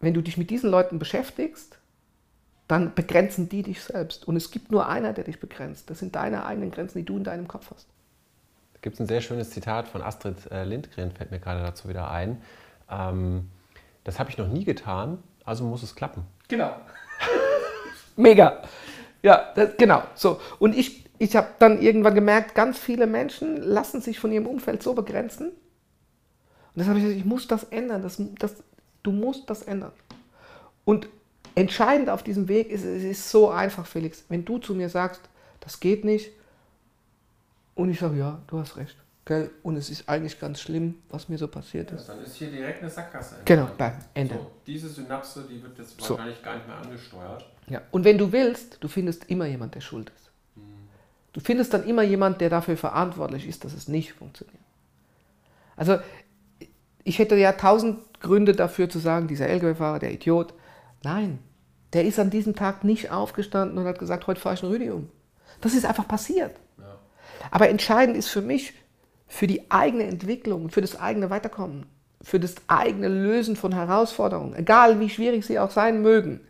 wenn 0.00 0.14
du 0.14 0.20
dich 0.20 0.36
mit 0.36 0.50
diesen 0.50 0.68
Leuten 0.68 0.98
beschäftigst, 0.98 1.78
dann 2.72 2.94
begrenzen 2.94 3.48
die 3.48 3.62
dich 3.62 3.82
selbst. 3.82 4.26
Und 4.26 4.36
es 4.36 4.50
gibt 4.50 4.72
nur 4.72 4.88
einer, 4.88 5.12
der 5.12 5.24
dich 5.24 5.38
begrenzt. 5.38 5.90
Das 5.90 5.98
sind 5.98 6.16
deine 6.16 6.46
eigenen 6.46 6.70
Grenzen, 6.70 6.98
die 6.98 7.04
du 7.04 7.16
in 7.18 7.24
deinem 7.24 7.46
Kopf 7.46 7.70
hast. 7.70 7.86
Da 8.74 8.78
gibt 8.80 8.94
es 8.94 9.00
ein 9.00 9.06
sehr 9.06 9.20
schönes 9.20 9.50
Zitat 9.50 9.88
von 9.88 10.02
Astrid 10.02 10.50
äh, 10.50 10.64
Lindgren, 10.64 11.12
fällt 11.12 11.30
mir 11.30 11.38
gerade 11.38 11.60
dazu 11.60 11.88
wieder 11.88 12.10
ein. 12.10 12.40
Ähm, 12.90 13.50
das 14.04 14.18
habe 14.18 14.30
ich 14.30 14.38
noch 14.38 14.48
nie 14.48 14.64
getan, 14.64 15.22
also 15.44 15.64
muss 15.64 15.82
es 15.82 15.94
klappen. 15.94 16.24
Genau. 16.48 16.74
Mega. 18.16 18.62
Ja, 19.22 19.52
das, 19.54 19.76
genau. 19.76 20.02
So. 20.14 20.40
Und 20.58 20.76
ich, 20.76 21.04
ich 21.18 21.36
habe 21.36 21.48
dann 21.58 21.80
irgendwann 21.80 22.14
gemerkt, 22.14 22.54
ganz 22.54 22.78
viele 22.78 23.06
Menschen 23.06 23.58
lassen 23.58 24.00
sich 24.00 24.18
von 24.18 24.32
ihrem 24.32 24.46
Umfeld 24.46 24.82
so 24.82 24.94
begrenzen. 24.94 25.48
Und 25.48 25.54
deshalb 26.76 26.96
habe 26.96 27.00
ich 27.00 27.04
gesagt, 27.04 27.20
ich 27.20 27.26
muss 27.26 27.46
das 27.46 27.64
ändern. 27.64 28.02
Das, 28.02 28.20
das, 28.38 28.62
du 29.02 29.12
musst 29.12 29.48
das 29.50 29.62
ändern. 29.62 29.92
Und 30.84 31.08
entscheidend 31.54 32.08
auf 32.08 32.22
diesem 32.22 32.48
Weg 32.48 32.70
ist, 32.70 32.84
es 32.84 33.02
ist 33.02 33.30
so 33.30 33.50
einfach, 33.50 33.86
Felix. 33.86 34.24
Wenn 34.28 34.44
du 34.44 34.58
zu 34.58 34.74
mir 34.74 34.88
sagst, 34.88 35.20
das 35.60 35.80
geht 35.80 36.04
nicht, 36.04 36.30
und 37.74 37.90
ich 37.90 38.00
sage, 38.00 38.18
ja, 38.18 38.38
du 38.46 38.58
hast 38.58 38.76
recht. 38.76 38.96
Gell? 39.24 39.50
Und 39.62 39.76
es 39.76 39.88
ist 39.88 40.08
eigentlich 40.08 40.38
ganz 40.40 40.60
schlimm, 40.60 40.96
was 41.08 41.28
mir 41.28 41.38
so 41.38 41.46
passiert 41.46 41.90
ist. 41.92 42.08
Ja, 42.08 42.14
dann 42.14 42.24
ist 42.24 42.34
hier 42.34 42.50
direkt 42.50 42.80
eine 42.80 42.90
Sackgasse. 42.90 43.36
Genau, 43.44 43.68
beim 43.78 43.92
Ende. 44.14 44.34
So, 44.34 44.50
diese 44.66 44.88
Synapse, 44.88 45.46
die 45.48 45.62
wird 45.62 45.78
jetzt 45.78 46.00
so. 46.00 46.14
wahrscheinlich 46.14 46.42
gar 46.42 46.56
nicht 46.56 46.66
mehr 46.66 46.76
angesteuert. 46.76 47.46
Ja. 47.68 47.82
Und 47.92 48.04
wenn 48.04 48.18
du 48.18 48.32
willst, 48.32 48.78
du 48.80 48.88
findest 48.88 49.30
immer 49.30 49.46
jemand, 49.46 49.76
der 49.76 49.80
schuld 49.80 50.10
ist. 50.10 50.30
Hm. 50.56 50.62
Du 51.32 51.40
findest 51.40 51.72
dann 51.72 51.84
immer 51.84 52.02
jemand, 52.02 52.40
der 52.40 52.50
dafür 52.50 52.76
verantwortlich 52.76 53.46
ist, 53.46 53.64
dass 53.64 53.72
es 53.74 53.86
nicht 53.86 54.12
funktioniert. 54.12 54.58
Also 55.76 55.98
ich 57.04 57.18
hätte 57.18 57.36
ja 57.36 57.52
tausend 57.52 58.00
Gründe 58.20 58.54
dafür 58.54 58.90
zu 58.90 58.98
sagen, 58.98 59.28
dieser 59.28 59.48
LKW-Fahrer, 59.48 60.00
der 60.00 60.12
Idiot. 60.12 60.52
Nein, 61.02 61.38
der 61.92 62.04
ist 62.04 62.18
an 62.18 62.30
diesem 62.30 62.54
Tag 62.54 62.84
nicht 62.84 63.10
aufgestanden 63.10 63.78
und 63.78 63.84
hat 63.84 63.98
gesagt, 63.98 64.26
heute 64.26 64.40
fahre 64.40 64.54
ich 64.54 64.62
ein 64.62 64.68
Rüdi 64.68 64.90
um. 64.90 65.10
Das 65.60 65.74
ist 65.74 65.84
einfach 65.84 66.08
passiert. 66.08 66.56
Ja. 66.78 66.98
Aber 67.50 67.68
entscheidend 67.68 68.16
ist 68.16 68.28
für 68.28 68.42
mich, 68.42 68.74
für 69.26 69.46
die 69.46 69.70
eigene 69.70 70.04
Entwicklung, 70.04 70.70
für 70.70 70.80
das 70.80 70.98
eigene 70.98 71.30
Weiterkommen, 71.30 71.86
für 72.22 72.38
das 72.38 72.54
eigene 72.68 73.08
Lösen 73.08 73.56
von 73.56 73.72
Herausforderungen, 73.72 74.54
egal 74.54 75.00
wie 75.00 75.10
schwierig 75.10 75.44
sie 75.44 75.58
auch 75.58 75.70
sein 75.70 76.02
mögen, 76.02 76.40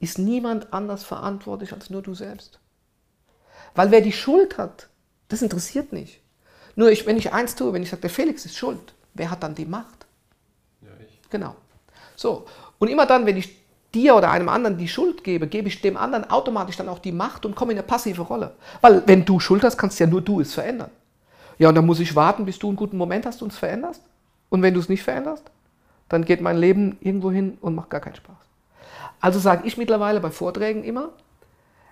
ist 0.00 0.18
niemand 0.18 0.72
anders 0.72 1.04
verantwortlich 1.04 1.72
als 1.72 1.90
nur 1.90 2.02
du 2.02 2.14
selbst. 2.14 2.60
Weil 3.74 3.90
wer 3.90 4.00
die 4.00 4.12
Schuld 4.12 4.58
hat, 4.58 4.88
das 5.28 5.42
interessiert 5.42 5.92
nicht. 5.92 6.20
Nur 6.76 6.90
ich, 6.90 7.06
wenn 7.06 7.16
ich 7.16 7.32
eins 7.32 7.54
tue, 7.54 7.72
wenn 7.72 7.82
ich 7.82 7.90
sage, 7.90 8.02
der 8.02 8.10
Felix 8.10 8.44
ist 8.44 8.56
schuld, 8.56 8.94
wer 9.14 9.30
hat 9.30 9.42
dann 9.42 9.54
die 9.54 9.64
Macht? 9.64 10.06
Ja, 10.82 10.90
ich. 11.00 11.20
Genau. 11.30 11.56
So. 12.16 12.46
Und 12.78 12.88
immer 12.88 13.06
dann, 13.06 13.26
wenn 13.26 13.36
ich 13.36 13.63
dir 13.94 14.16
oder 14.16 14.30
einem 14.30 14.48
anderen 14.48 14.76
die 14.76 14.88
Schuld 14.88 15.24
gebe, 15.24 15.46
gebe 15.46 15.68
ich 15.68 15.80
dem 15.80 15.96
anderen 15.96 16.28
automatisch 16.28 16.76
dann 16.76 16.88
auch 16.88 16.98
die 16.98 17.12
Macht 17.12 17.46
und 17.46 17.54
komme 17.54 17.72
in 17.72 17.78
eine 17.78 17.86
passive 17.86 18.22
Rolle. 18.22 18.52
Weil 18.80 19.02
wenn 19.06 19.24
du 19.24 19.40
Schuld 19.40 19.62
hast, 19.62 19.78
kannst 19.78 20.00
ja 20.00 20.06
nur 20.06 20.20
du 20.20 20.40
es 20.40 20.54
verändern. 20.54 20.90
Ja, 21.58 21.68
und 21.68 21.76
dann 21.76 21.86
muss 21.86 22.00
ich 22.00 22.16
warten, 22.16 22.44
bis 22.44 22.58
du 22.58 22.68
einen 22.68 22.76
guten 22.76 22.96
Moment 22.96 23.26
hast 23.26 23.42
und 23.42 23.52
es 23.52 23.58
veränderst. 23.58 24.02
Und 24.50 24.62
wenn 24.62 24.74
du 24.74 24.80
es 24.80 24.88
nicht 24.88 25.02
veränderst, 25.02 25.44
dann 26.08 26.24
geht 26.24 26.40
mein 26.40 26.56
Leben 26.56 26.98
irgendwo 27.00 27.30
hin 27.30 27.58
und 27.60 27.74
macht 27.74 27.90
gar 27.90 28.00
keinen 28.00 28.16
Spaß. 28.16 28.36
Also 29.20 29.38
sage 29.38 29.66
ich 29.66 29.76
mittlerweile 29.76 30.20
bei 30.20 30.30
Vorträgen 30.30 30.84
immer, 30.84 31.10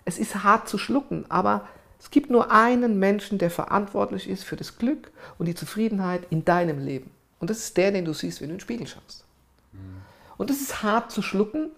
es 0.05 0.19
ist 0.19 0.43
hart 0.43 0.69
zu 0.69 0.79
schlucken, 0.79 1.25
aber 1.29 1.67
es 1.99 2.11
gibt 2.11 2.31
nur 2.31 2.51
einen 2.51 2.99
Menschen, 2.99 3.39
der 3.39 3.51
verantwortlich 3.51 4.29
ist 4.29 4.45
für 4.45 4.57
das 4.57 4.77
Glück 4.79 5.11
und 5.39 5.47
die 5.47 5.55
Zufriedenheit 5.55 6.23
in 6.31 6.45
deinem 6.45 6.79
Leben. 6.85 7.11
Und 7.39 7.49
das 7.49 7.59
ist 7.59 7.77
der, 7.77 7.93
den 7.93 8.05
du 8.05 8.13
siehst, 8.13 8.41
wenn 8.41 8.49
du 8.49 8.55
in 8.55 8.59
den 8.59 8.63
Spiegel 8.63 8.87
schaust. 8.87 9.25
Mhm. 9.73 10.03
Und 10.37 10.51
das 10.51 10.61
ist 10.61 10.83
hart 10.83 11.13
zu 11.13 11.23
schlucken, 11.23 11.71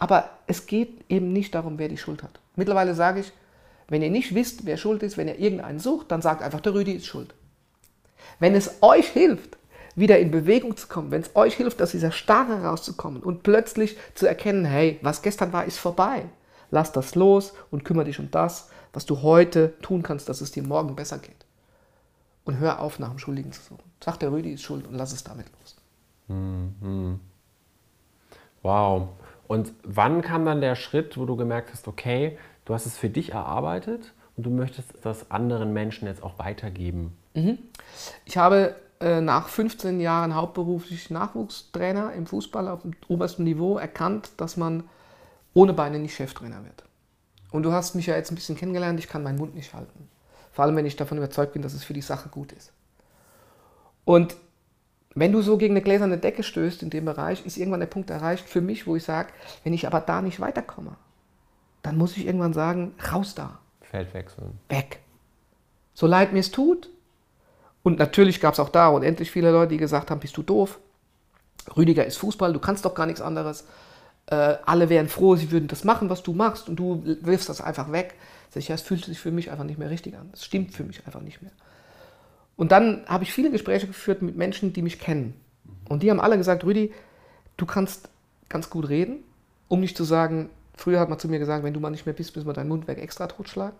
aber 0.00 0.30
es 0.46 0.66
geht 0.66 1.04
eben 1.08 1.32
nicht 1.32 1.56
darum, 1.56 1.76
wer 1.78 1.88
die 1.88 1.96
Schuld 1.96 2.22
hat. 2.22 2.38
Mittlerweile 2.54 2.94
sage 2.94 3.20
ich, 3.20 3.32
wenn 3.88 4.00
ihr 4.00 4.10
nicht 4.10 4.32
wisst, 4.32 4.64
wer 4.64 4.76
schuld 4.76 5.02
ist, 5.02 5.16
wenn 5.16 5.26
ihr 5.26 5.40
irgendeinen 5.40 5.80
sucht, 5.80 6.12
dann 6.12 6.22
sagt 6.22 6.40
einfach, 6.40 6.60
der 6.60 6.74
Rüdi 6.74 6.92
ist 6.92 7.06
schuld. 7.06 7.34
Wenn 8.38 8.54
es 8.54 8.80
euch 8.80 9.08
hilft, 9.08 9.58
wieder 9.96 10.20
in 10.20 10.30
Bewegung 10.30 10.76
zu 10.76 10.86
kommen, 10.86 11.10
wenn 11.10 11.22
es 11.22 11.34
euch 11.34 11.56
hilft, 11.56 11.82
aus 11.82 11.90
dieser 11.90 12.12
Starre 12.12 12.62
rauszukommen 12.62 13.24
und 13.24 13.42
plötzlich 13.42 13.96
zu 14.14 14.28
erkennen, 14.28 14.64
hey, 14.64 15.00
was 15.02 15.22
gestern 15.22 15.52
war, 15.52 15.64
ist 15.64 15.78
vorbei. 15.78 16.26
Lass 16.70 16.92
das 16.92 17.16
los 17.16 17.52
und 17.72 17.84
kümmere 17.84 18.04
dich 18.04 18.20
um 18.20 18.30
das, 18.30 18.70
was 18.92 19.04
du 19.04 19.22
heute 19.22 19.74
tun 19.82 20.04
kannst, 20.04 20.28
dass 20.28 20.40
es 20.40 20.52
dir 20.52 20.62
morgen 20.62 20.94
besser 20.94 21.18
geht. 21.18 21.44
Und 22.44 22.60
hör 22.60 22.80
auf, 22.80 23.00
nach 23.00 23.10
dem 23.10 23.18
Schuldigen 23.18 23.50
zu 23.50 23.62
suchen. 23.62 23.82
Sag, 24.04 24.18
der 24.20 24.30
Rüdi 24.30 24.52
ist 24.52 24.62
schuld 24.62 24.86
und 24.86 24.94
lass 24.94 25.12
es 25.12 25.24
damit 25.24 25.46
los. 25.58 25.76
Mhm. 26.28 27.18
Wow. 28.62 29.08
Und 29.48 29.72
wann 29.82 30.22
kam 30.22 30.44
dann 30.44 30.60
der 30.60 30.76
Schritt, 30.76 31.16
wo 31.16 31.24
du 31.24 31.34
gemerkt 31.34 31.72
hast, 31.72 31.88
okay, 31.88 32.38
du 32.66 32.74
hast 32.74 32.86
es 32.86 32.96
für 32.96 33.08
dich 33.08 33.32
erarbeitet 33.32 34.12
und 34.36 34.44
du 34.44 34.50
möchtest 34.50 34.92
das 35.02 35.30
anderen 35.30 35.72
Menschen 35.72 36.06
jetzt 36.06 36.22
auch 36.22 36.38
weitergeben? 36.38 37.16
Mhm. 37.34 37.58
Ich 38.26 38.36
habe 38.36 38.76
äh, 39.00 39.20
nach 39.20 39.48
15 39.48 40.00
Jahren 40.00 40.34
hauptberuflich 40.34 41.10
Nachwuchstrainer 41.10 42.12
im 42.12 42.26
Fußball 42.26 42.68
auf 42.68 42.82
dem 42.82 42.92
obersten 43.08 43.44
Niveau 43.44 43.78
erkannt, 43.78 44.30
dass 44.36 44.56
man 44.56 44.84
ohne 45.54 45.72
Beine 45.72 45.98
nicht 45.98 46.14
Cheftrainer 46.14 46.62
wird. 46.64 46.84
Und 47.50 47.62
du 47.62 47.72
hast 47.72 47.94
mich 47.94 48.06
ja 48.06 48.16
jetzt 48.16 48.30
ein 48.30 48.34
bisschen 48.34 48.56
kennengelernt, 48.56 49.00
ich 49.00 49.08
kann 49.08 49.22
meinen 49.22 49.38
Mund 49.38 49.54
nicht 49.54 49.72
halten. 49.72 50.08
Vor 50.52 50.64
allem, 50.64 50.76
wenn 50.76 50.86
ich 50.86 50.96
davon 50.96 51.16
überzeugt 51.18 51.54
bin, 51.54 51.62
dass 51.62 51.72
es 51.72 51.84
für 51.84 51.94
die 51.94 52.02
Sache 52.02 52.28
gut 52.28 52.52
ist. 52.52 52.72
Und 54.04 54.36
wenn 55.14 55.32
du 55.32 55.42
so 55.42 55.56
gegen 55.56 55.72
eine 55.74 55.82
gläserne 55.82 56.18
Decke 56.18 56.42
stößt 56.42 56.82
in 56.82 56.90
dem 56.90 57.04
Bereich, 57.04 57.44
ist 57.44 57.56
irgendwann 57.56 57.80
der 57.80 57.86
Punkt 57.86 58.10
erreicht 58.10 58.48
für 58.48 58.60
mich, 58.60 58.86
wo 58.86 58.96
ich 58.96 59.04
sage, 59.04 59.30
wenn 59.64 59.72
ich 59.72 59.86
aber 59.86 60.00
da 60.00 60.22
nicht 60.22 60.40
weiterkomme, 60.40 60.96
dann 61.82 61.96
muss 61.96 62.16
ich 62.16 62.26
irgendwann 62.26 62.52
sagen, 62.52 62.94
raus 63.12 63.34
da. 63.34 63.58
Feld 63.80 64.12
wechseln. 64.14 64.58
Weg. 64.68 65.00
So 65.94 66.06
leid 66.06 66.32
mir 66.32 66.40
es 66.40 66.50
tut. 66.50 66.90
Und 67.82 67.98
natürlich 67.98 68.40
gab 68.40 68.54
es 68.54 68.60
auch 68.60 68.68
da 68.68 68.88
unendlich 68.88 69.30
viele 69.30 69.50
Leute, 69.50 69.72
die 69.72 69.78
gesagt 69.78 70.10
haben, 70.10 70.20
bist 70.20 70.36
du 70.36 70.42
doof? 70.42 70.78
Rüdiger 71.76 72.04
ist 72.04 72.18
Fußball, 72.18 72.52
du 72.52 72.58
kannst 72.58 72.84
doch 72.84 72.94
gar 72.94 73.06
nichts 73.06 73.20
anderes. 73.20 73.64
Äh, 74.26 74.56
alle 74.66 74.90
wären 74.90 75.08
froh, 75.08 75.36
sie 75.36 75.50
würden 75.50 75.68
das 75.68 75.84
machen, 75.84 76.10
was 76.10 76.22
du 76.22 76.34
machst 76.34 76.68
und 76.68 76.76
du 76.76 77.02
wirfst 77.22 77.48
das 77.48 77.60
einfach 77.60 77.90
weg. 77.92 78.14
Sag 78.50 78.60
ich, 78.60 78.68
ja, 78.68 78.74
es 78.74 78.82
fühlt 78.82 79.04
sich 79.04 79.18
für 79.18 79.30
mich 79.30 79.50
einfach 79.50 79.64
nicht 79.64 79.78
mehr 79.78 79.90
richtig 79.90 80.16
an. 80.16 80.30
Es 80.32 80.44
stimmt 80.44 80.74
für 80.74 80.84
mich 80.84 81.06
einfach 81.06 81.20
nicht 81.20 81.40
mehr. 81.40 81.52
Und 82.58 82.72
dann 82.72 83.06
habe 83.06 83.24
ich 83.24 83.32
viele 83.32 83.50
Gespräche 83.50 83.86
geführt 83.86 84.20
mit 84.20 84.36
Menschen, 84.36 84.74
die 84.74 84.82
mich 84.82 85.00
kennen. 85.00 85.32
Und 85.88 86.02
die 86.02 86.10
haben 86.10 86.20
alle 86.20 86.36
gesagt, 86.36 86.64
Rüdi, 86.64 86.92
du 87.56 87.64
kannst 87.64 88.10
ganz 88.50 88.68
gut 88.68 88.90
reden, 88.90 89.24
um 89.68 89.80
nicht 89.80 89.96
zu 89.96 90.04
sagen, 90.04 90.50
Früher 90.78 91.00
hat 91.00 91.08
man 91.08 91.18
zu 91.18 91.28
mir 91.28 91.40
gesagt, 91.40 91.64
wenn 91.64 91.74
du 91.74 91.80
mal 91.80 91.90
nicht 91.90 92.06
mehr 92.06 92.14
bist, 92.14 92.34
müssen 92.36 92.46
wir 92.46 92.52
deinen 92.52 92.68
Mundwerk 92.68 92.98
extra 92.98 93.26
totschlagen. 93.26 93.76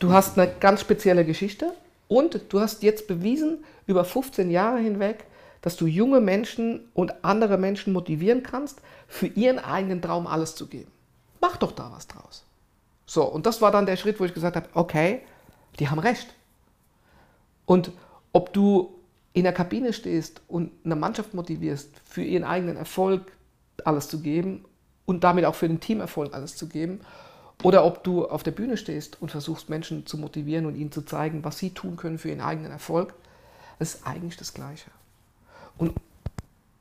Du 0.00 0.12
hast 0.12 0.36
eine 0.36 0.52
ganz 0.58 0.80
spezielle 0.80 1.24
Geschichte 1.24 1.72
und 2.08 2.40
du 2.48 2.60
hast 2.60 2.82
jetzt 2.82 3.06
bewiesen, 3.06 3.64
über 3.86 4.04
15 4.04 4.50
Jahre 4.50 4.78
hinweg, 4.78 5.24
dass 5.62 5.76
du 5.76 5.86
junge 5.86 6.20
Menschen 6.20 6.88
und 6.92 7.24
andere 7.24 7.56
Menschen 7.56 7.92
motivieren 7.92 8.42
kannst, 8.42 8.82
für 9.06 9.28
ihren 9.28 9.60
eigenen 9.60 10.02
Traum 10.02 10.26
alles 10.26 10.56
zu 10.56 10.66
geben. 10.66 10.90
Mach 11.40 11.56
doch 11.56 11.72
da 11.72 11.90
was 11.92 12.08
draus. 12.08 12.44
So, 13.06 13.24
und 13.24 13.46
das 13.46 13.62
war 13.62 13.70
dann 13.70 13.86
der 13.86 13.96
Schritt, 13.96 14.18
wo 14.18 14.24
ich 14.24 14.34
gesagt 14.34 14.56
habe, 14.56 14.68
okay, 14.74 15.20
die 15.78 15.88
haben 15.88 16.00
recht. 16.00 16.34
Und 17.66 17.90
ob 18.32 18.52
du 18.52 18.94
in 19.32 19.44
der 19.44 19.52
Kabine 19.52 19.92
stehst 19.92 20.40
und 20.48 20.70
eine 20.84 20.96
Mannschaft 20.96 21.34
motivierst, 21.34 21.90
für 22.04 22.22
ihren 22.22 22.44
eigenen 22.44 22.76
Erfolg 22.76 23.32
alles 23.84 24.08
zu 24.08 24.20
geben 24.20 24.64
und 25.04 25.24
damit 25.24 25.44
auch 25.44 25.54
für 25.54 25.68
den 25.68 25.80
Teamerfolg 25.80 26.32
alles 26.32 26.56
zu 26.56 26.68
geben. 26.68 27.00
Oder 27.62 27.84
ob 27.84 28.04
du 28.04 28.26
auf 28.26 28.42
der 28.42 28.50
Bühne 28.50 28.76
stehst 28.76 29.20
und 29.20 29.30
versuchst, 29.30 29.68
Menschen 29.68 30.06
zu 30.06 30.18
motivieren 30.18 30.66
und 30.66 30.74
ihnen 30.74 30.92
zu 30.92 31.02
zeigen, 31.02 31.44
was 31.44 31.58
sie 31.58 31.70
tun 31.70 31.96
können 31.96 32.18
für 32.18 32.28
ihren 32.28 32.40
eigenen 32.40 32.70
Erfolg. 32.70 33.14
Das 33.78 33.94
ist 33.94 34.06
eigentlich 34.06 34.36
das 34.36 34.54
Gleiche. 34.54 34.90
Und 35.78 35.92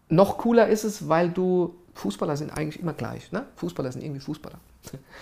noch 0.10 0.38
cooler 0.38 0.67
ist 0.67 0.84
es, 0.84 1.10
weil 1.10 1.30
du, 1.30 1.76
Fußballer 1.95 2.38
sind 2.38 2.52
eigentlich 2.52 2.82
immer 2.82 2.93
gleich. 2.93 3.32
Ne? 3.32 3.45
Fußballer 3.56 3.91
sind 3.91 4.04
irgendwie 4.04 4.21
Fußballer. 4.21 4.60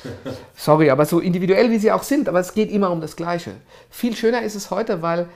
Sorry, 0.56 0.90
aber 0.90 1.06
so 1.06 1.20
individuell 1.20 1.72
wie 1.72 1.80
sie 1.80 1.92
auch 1.92 2.04
sind, 2.04 2.28
aber 2.28 2.40
es 2.40 2.54
geht 2.54 2.70
immer 2.70 2.92
um 2.92 3.00
das 3.00 3.16
Gleiche. 3.16 3.56
Viel 3.90 4.16
schöner 4.16 4.42
ist 4.42 4.56
es 4.56 4.72
heute, 4.72 5.02
weil 5.02 5.30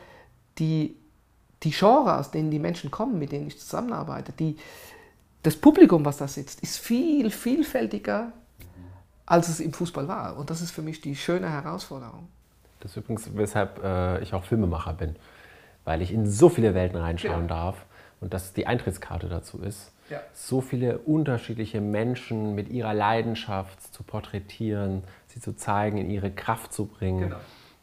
die, 0.59 0.95
die 1.63 1.71
Genres, 1.71 2.19
aus 2.19 2.31
denen 2.31 2.51
die 2.51 2.59
Menschen 2.59 2.91
kommen, 2.91 3.19
mit 3.19 3.31
denen 3.31 3.47
ich 3.47 3.59
zusammenarbeite, 3.59 4.31
die, 4.31 4.57
das 5.43 5.55
Publikum, 5.55 6.05
was 6.05 6.17
da 6.17 6.27
sitzt, 6.27 6.61
ist 6.61 6.77
viel 6.77 7.31
vielfältiger, 7.31 8.31
als 9.25 9.49
es 9.49 9.59
im 9.59 9.73
Fußball 9.73 10.07
war. 10.07 10.37
Und 10.37 10.49
das 10.49 10.61
ist 10.61 10.71
für 10.71 10.81
mich 10.81 11.01
die 11.01 11.15
schöne 11.15 11.49
Herausforderung. 11.49 12.27
Das 12.79 12.91
ist 12.91 12.97
übrigens, 12.97 13.29
weshalb 13.35 13.83
äh, 13.83 14.21
ich 14.21 14.33
auch 14.33 14.43
Filmemacher 14.43 14.93
bin, 14.93 15.15
weil 15.83 16.01
ich 16.01 16.13
in 16.13 16.29
so 16.29 16.49
viele 16.49 16.73
Welten 16.73 16.97
reinschauen 16.97 17.43
ja. 17.43 17.47
darf 17.47 17.85
und 18.21 18.33
das 18.33 18.53
die 18.53 18.67
Eintrittskarte 18.67 19.27
dazu 19.27 19.59
ist. 19.59 19.91
Ja. 20.09 20.21
So 20.33 20.61
viele 20.61 20.99
unterschiedliche 20.99 21.81
Menschen 21.81 22.55
mit 22.55 22.69
ihrer 22.69 22.93
Leidenschaft 22.93 23.93
zu 23.93 24.03
porträtieren, 24.03 25.03
sie 25.27 25.41
zu 25.41 25.55
zeigen, 25.55 25.97
in 25.97 26.09
ihre 26.09 26.31
Kraft 26.31 26.71
zu 26.71 26.85
bringen. 26.85 27.29
Genau. 27.29 27.37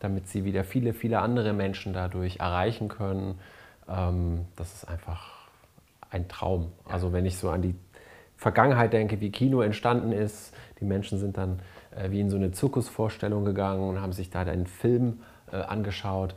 Damit 0.04 0.28
sie 0.28 0.44
wieder 0.44 0.64
viele, 0.64 0.92
viele 0.92 1.20
andere 1.20 1.54
Menschen 1.54 1.94
dadurch 1.94 2.36
erreichen 2.36 2.88
können. 2.88 3.40
Ähm, 3.88 4.44
das 4.54 4.74
ist 4.74 4.84
einfach 4.84 5.48
ein 6.10 6.28
Traum. 6.28 6.72
Also 6.84 7.12
wenn 7.12 7.24
ich 7.24 7.38
so 7.38 7.50
an 7.50 7.62
die 7.62 7.74
Vergangenheit 8.36 8.92
denke, 8.92 9.20
wie 9.20 9.30
Kino 9.30 9.62
entstanden 9.62 10.12
ist, 10.12 10.54
die 10.78 10.84
Menschen 10.84 11.18
sind 11.18 11.38
dann 11.38 11.60
äh, 11.96 12.10
wie 12.10 12.20
in 12.20 12.28
so 12.28 12.36
eine 12.36 12.52
Zirkusvorstellung 12.52 13.46
gegangen 13.46 13.88
und 13.88 14.00
haben 14.02 14.12
sich 14.12 14.28
da 14.28 14.42
einen 14.42 14.66
Film 14.66 15.20
äh, 15.50 15.56
angeschaut. 15.56 16.34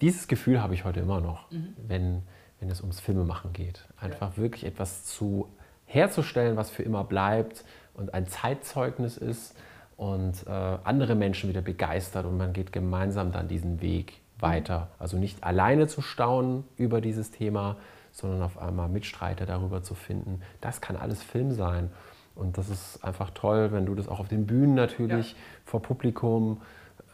Dieses 0.00 0.28
Gefühl 0.28 0.62
habe 0.62 0.74
ich 0.74 0.84
heute 0.84 1.00
immer 1.00 1.20
noch, 1.20 1.50
mhm. 1.50 1.74
wenn, 1.88 2.22
wenn 2.60 2.70
es 2.70 2.80
ums 2.80 3.00
Filmemachen 3.00 3.52
geht. 3.52 3.86
Einfach 4.00 4.36
ja. 4.36 4.42
wirklich 4.42 4.64
etwas 4.64 5.04
zu 5.04 5.48
herzustellen, 5.84 6.56
was 6.56 6.70
für 6.70 6.84
immer 6.84 7.02
bleibt 7.02 7.64
und 7.94 8.14
ein 8.14 8.28
Zeitzeugnis 8.28 9.16
ist 9.16 9.56
und 9.98 10.46
äh, 10.46 10.50
andere 10.84 11.16
Menschen 11.16 11.50
wieder 11.50 11.60
begeistert 11.60 12.24
und 12.24 12.38
man 12.38 12.52
geht 12.52 12.72
gemeinsam 12.72 13.32
dann 13.32 13.48
diesen 13.48 13.82
Weg 13.82 14.20
weiter. 14.38 14.88
Also 15.00 15.18
nicht 15.18 15.42
alleine 15.42 15.88
zu 15.88 16.02
staunen 16.02 16.62
über 16.76 17.00
dieses 17.00 17.32
Thema, 17.32 17.76
sondern 18.12 18.42
auf 18.42 18.58
einmal 18.58 18.88
Mitstreiter 18.88 19.44
darüber 19.44 19.82
zu 19.82 19.94
finden. 19.94 20.40
Das 20.60 20.80
kann 20.80 20.96
alles 20.96 21.22
Film 21.22 21.50
sein. 21.50 21.90
Und 22.36 22.58
das 22.58 22.68
ist 22.68 23.04
einfach 23.04 23.30
toll, 23.30 23.72
wenn 23.72 23.86
du 23.86 23.96
das 23.96 24.06
auch 24.06 24.20
auf 24.20 24.28
den 24.28 24.46
Bühnen 24.46 24.76
natürlich 24.76 25.32
ja. 25.32 25.38
vor 25.64 25.82
Publikum 25.82 26.62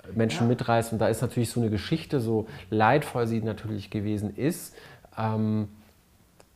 äh, 0.02 0.12
Menschen 0.14 0.42
ja. 0.42 0.48
mitreißt. 0.48 0.92
Und 0.92 0.98
da 0.98 1.08
ist 1.08 1.22
natürlich 1.22 1.50
so 1.50 1.60
eine 1.60 1.70
Geschichte, 1.70 2.20
so 2.20 2.46
leidvoll 2.68 3.26
sie 3.26 3.40
natürlich 3.40 3.88
gewesen 3.88 4.36
ist, 4.36 4.76
ähm, 5.16 5.68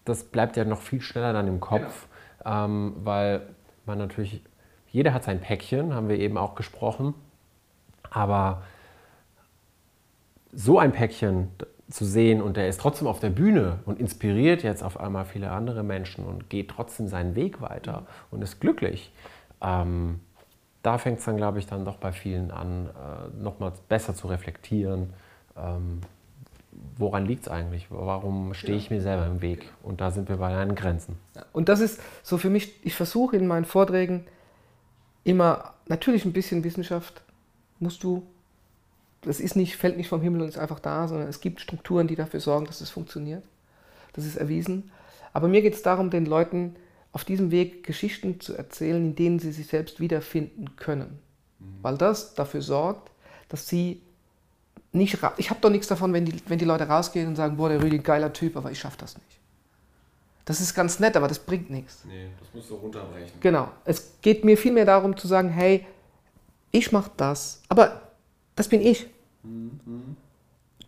das 0.05 0.25
bleibt 0.25 0.59
ja 0.59 0.67
noch 0.67 0.83
viel 0.83 1.01
schneller 1.01 1.33
dann 1.33 1.49
im 1.49 1.61
Kopf, 1.61 2.07
genau. 2.45 2.65
ähm, 2.67 2.97
weil 3.03 3.43
man 3.87 3.97
natürlich 3.97 4.43
jeder 4.99 5.15
hat 5.15 5.23
sein 5.23 5.41
Päckchen, 5.41 5.95
haben 5.95 6.09
wir 6.09 6.19
eben 6.19 6.37
auch 6.37 6.57
gesprochen. 6.57 7.15
Aber 8.11 8.65
so 10.53 10.81
ein 10.81 10.91
Päckchen 10.91 11.51
zu 11.89 12.05
sehen 12.05 12.43
und 12.43 12.57
der 12.57 12.69
ist 12.69 12.81
trotzdem 12.81 13.07
auf 13.07 13.21
der 13.21 13.31
Bühne 13.31 13.79
und 13.87 14.01
inspiriert 14.01 14.65
jetzt 14.65 14.83
auf 14.83 14.99
einmal 14.99 15.25
viele 15.25 15.53
andere 15.53 15.85
Menschen 15.85 16.27
und 16.27 16.51
geht 16.51 16.71
trotzdem 16.71 17.07
seinen 17.07 17.37
Weg 17.37 17.61
weiter 17.61 18.07
und 18.33 18.43
ist 18.43 18.61
glücklich. 18.61 19.13
Ähm, 19.63 20.19
da 20.83 20.99
fängt 20.99 21.21
es 21.21 21.27
dann, 21.27 21.37
glaube 21.37 21.61
ich, 21.61 21.69
dann 21.69 21.85
doch 21.85 21.99
bei 21.99 22.11
vielen 22.11 22.51
an, 22.51 22.89
äh, 22.89 23.41
nochmal 23.41 23.75
besser 23.89 24.17
zu 24.17 24.27
reflektieren. 24.27 25.13
Ähm, 25.57 26.01
woran 26.97 27.25
liegt 27.25 27.43
es 27.43 27.49
eigentlich? 27.49 27.87
Warum 27.89 28.53
stehe 28.53 28.77
ich 28.77 28.91
mir 28.91 29.01
selber 29.01 29.27
im 29.27 29.43
Weg? 29.43 29.71
Und 29.85 30.01
da 30.01 30.11
sind 30.11 30.29
wir 30.29 30.39
bei 30.39 30.51
deinen 30.51 30.75
Grenzen. 30.75 31.17
Und 31.53 31.69
das 31.69 31.79
ist 31.79 32.01
so 32.25 32.37
für 32.37 32.51
mich, 32.51 32.85
ich 32.85 32.97
versuche 32.97 33.37
in 33.37 33.47
meinen 33.47 33.65
Vorträgen 33.65 34.25
immer 35.29 35.75
natürlich 35.87 36.25
ein 36.25 36.33
bisschen 36.33 36.65
Wissenschaft 36.65 37.23
musst 37.79 38.03
du. 38.03 38.27
Das 39.23 39.41
ist 39.41 39.57
nicht, 39.57 39.77
fällt 39.77 39.97
nicht 39.97 40.09
vom 40.09 40.23
Himmel 40.23 40.43
und 40.43 40.49
ist 40.49 40.59
einfach 40.59 40.81
da, 40.81 41.09
sondern 41.09 41.29
es 41.29 41.41
gibt 41.41 41.61
Strukturen, 41.61 42.07
die 42.07 42.17
dafür 42.17 42.41
sorgen, 42.41 42.67
dass 42.67 42.81
es 42.81 42.91
funktioniert. 42.91 43.43
Das 44.13 44.25
ist 44.25 44.37
erwiesen. 44.37 44.91
Aber 45.33 45.49
mir 45.49 45.61
geht 45.61 45.75
es 45.75 45.83
darum, 45.83 46.11
den 46.11 46.25
Leuten 46.25 46.77
auf 47.13 47.25
diesem 47.25 47.51
Weg 47.51 47.85
Geschichten 47.85 48.41
zu 48.41 48.55
erzählen, 48.55 49.05
in 49.05 49.17
denen 49.17 49.39
sie 49.39 49.53
sich 49.53 49.67
selbst 49.67 50.01
wiederfinden 50.01 50.77
können. 50.77 51.19
Mhm. 51.59 51.65
Weil 51.83 51.99
das 51.99 52.35
dafür 52.35 52.63
sorgt, 52.63 53.11
dass 53.49 53.69
sie 53.69 54.01
nicht. 54.93 55.19
Ich 55.37 55.51
habe 55.51 55.61
doch 55.61 55.71
nichts 55.71 55.89
davon, 55.89 56.13
wenn 56.13 56.25
die, 56.25 56.35
wenn 56.47 56.59
die 56.59 56.65
Leute 56.65 56.89
rausgehen 56.89 57.29
und 57.29 57.37
sagen: 57.37 57.57
Boah, 57.57 57.69
der 57.69 57.83
Rüdi, 57.83 57.99
geiler 57.99 58.33
Typ, 58.33 58.57
aber 58.57 58.71
ich 58.71 58.79
schaffe 58.79 58.99
das 58.99 59.17
nicht. 59.17 59.38
Das 60.49 60.63
ist 60.63 60.73
ganz 60.73 60.99
nett, 60.99 61.15
aber 61.15 61.29
das 61.29 61.41
bringt 61.41 61.69
nichts. 61.69 62.07
Nee, 62.07 62.29
das 62.41 62.49
musst 62.55 62.71
du 62.71 62.77
runterbrechen. 62.77 63.39
Genau. 63.39 63.69
Es 63.85 64.13
geht 64.23 64.47
mir 64.47 64.57
vielmehr 64.57 64.87
darum 64.87 65.15
zu 65.15 65.29
sagen, 65.29 65.51
hey, 65.51 65.85
ich 66.71 66.91
mache 66.91 67.11
das, 67.19 67.61
aber 67.69 68.01
das 68.57 68.67
bin 68.67 68.81
ich. 68.81 69.09
Mhm. 69.43 70.17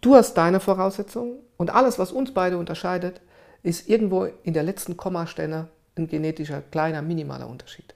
Du 0.01 0.15
hast 0.15 0.33
deine 0.33 0.61
Voraussetzungen 0.61 1.41
und 1.59 1.69
alles, 1.69 1.99
was 1.99 2.11
uns 2.11 2.33
beide 2.33 2.57
unterscheidet, 2.57 3.21
ist 3.63 3.87
irgendwo 3.87 4.29
in 4.45 4.55
der 4.55 4.63
letzten 4.63 4.97
Kommastelle 4.97 5.69
ein 5.95 6.09
genetischer, 6.09 6.63
kleiner, 6.63 7.03
minimaler 7.03 7.47
Unterschied. 7.47 7.95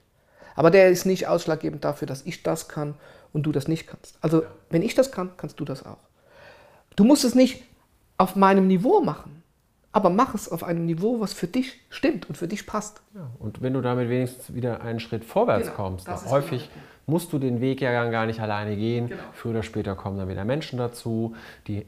Aber 0.55 0.69
der 0.69 0.91
ist 0.91 1.07
nicht 1.07 1.25
ausschlaggebend 1.25 1.83
dafür, 1.83 2.07
dass 2.07 2.27
ich 2.27 2.43
das 2.43 2.67
kann 2.67 2.93
und 3.33 3.41
du 3.41 3.51
das 3.51 3.67
nicht 3.67 3.87
kannst. 3.87 4.19
Also, 4.21 4.43
ja. 4.43 4.51
wenn 4.69 4.83
ich 4.83 4.93
das 4.93 5.11
kann, 5.11 5.31
kannst 5.35 5.59
du 5.59 5.65
das 5.65 5.83
auch. 5.83 5.97
Du 6.95 7.05
musst 7.05 7.25
es 7.25 7.33
nicht 7.33 7.63
auf 8.19 8.35
meinem 8.35 8.67
Niveau 8.67 9.01
machen 9.01 9.41
aber 9.95 10.09
mach 10.09 10.35
es 10.35 10.51
auf 10.51 10.65
einem 10.65 10.85
Niveau, 10.85 11.21
was 11.21 11.31
für 11.31 11.47
dich 11.47 11.79
stimmt 11.89 12.27
und 12.27 12.35
für 12.35 12.49
dich 12.49 12.67
passt. 12.67 13.01
Ja, 13.13 13.29
und 13.39 13.61
wenn 13.61 13.71
du 13.71 13.79
damit 13.79 14.09
wenigstens 14.09 14.53
wieder 14.53 14.81
einen 14.81 14.99
Schritt 14.99 15.23
vorwärts 15.23 15.67
genau, 15.67 15.75
kommst, 15.77 16.09
häufig 16.29 16.69
genau. 16.69 16.85
musst 17.05 17.31
du 17.31 17.39
den 17.39 17.61
Weg 17.61 17.79
ja 17.79 18.09
gar 18.09 18.25
nicht 18.25 18.41
alleine 18.41 18.75
gehen. 18.75 19.07
Genau. 19.07 19.21
Früher 19.31 19.51
oder 19.51 19.63
später 19.63 19.95
kommen 19.95 20.17
dann 20.17 20.27
wieder 20.27 20.43
Menschen 20.43 20.77
dazu, 20.77 21.33
die, 21.67 21.85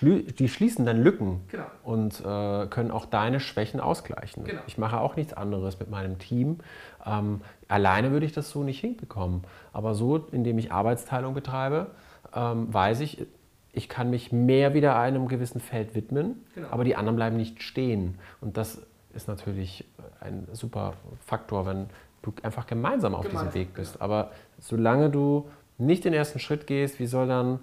die 0.00 0.48
schließen 0.48 0.86
dann 0.86 1.02
Lücken 1.02 1.40
genau. 1.48 1.64
und 1.82 2.20
äh, 2.20 2.68
können 2.68 2.92
auch 2.92 3.06
deine 3.06 3.40
Schwächen 3.40 3.80
ausgleichen. 3.80 4.44
Genau. 4.44 4.62
Ich 4.68 4.78
mache 4.78 5.00
auch 5.00 5.16
nichts 5.16 5.32
anderes 5.32 5.80
mit 5.80 5.90
meinem 5.90 6.20
Team. 6.20 6.58
Ähm, 7.04 7.40
alleine 7.66 8.12
würde 8.12 8.26
ich 8.26 8.32
das 8.32 8.48
so 8.50 8.62
nicht 8.62 8.78
hinbekommen. 8.78 9.42
Aber 9.72 9.96
so, 9.96 10.18
indem 10.30 10.56
ich 10.56 10.70
Arbeitsteilung 10.70 11.34
betreibe, 11.34 11.88
ähm, 12.32 12.72
weiß 12.72 13.00
ich, 13.00 13.26
ich 13.72 13.88
kann 13.88 14.10
mich 14.10 14.32
mehr 14.32 14.74
wieder 14.74 14.98
einem 14.98 15.28
gewissen 15.28 15.60
Feld 15.60 15.94
widmen, 15.94 16.44
genau. 16.54 16.68
aber 16.70 16.84
die 16.84 16.94
anderen 16.94 17.16
bleiben 17.16 17.36
nicht 17.36 17.62
stehen. 17.62 18.18
Und 18.40 18.56
das 18.56 18.82
ist 19.14 19.28
natürlich 19.28 19.84
ein 20.20 20.46
super 20.52 20.94
Faktor, 21.24 21.66
wenn 21.66 21.86
du 22.22 22.32
einfach 22.42 22.66
gemeinsam 22.66 23.14
auf 23.14 23.22
gemeinsam, 23.22 23.48
diesem 23.48 23.60
Weg 23.60 23.74
bist. 23.74 23.94
Genau. 23.94 24.04
Aber 24.04 24.30
solange 24.58 25.10
du 25.10 25.48
nicht 25.78 26.04
den 26.04 26.12
ersten 26.12 26.38
Schritt 26.38 26.66
gehst, 26.66 27.00
wie 27.00 27.06
soll 27.06 27.26
dann 27.26 27.60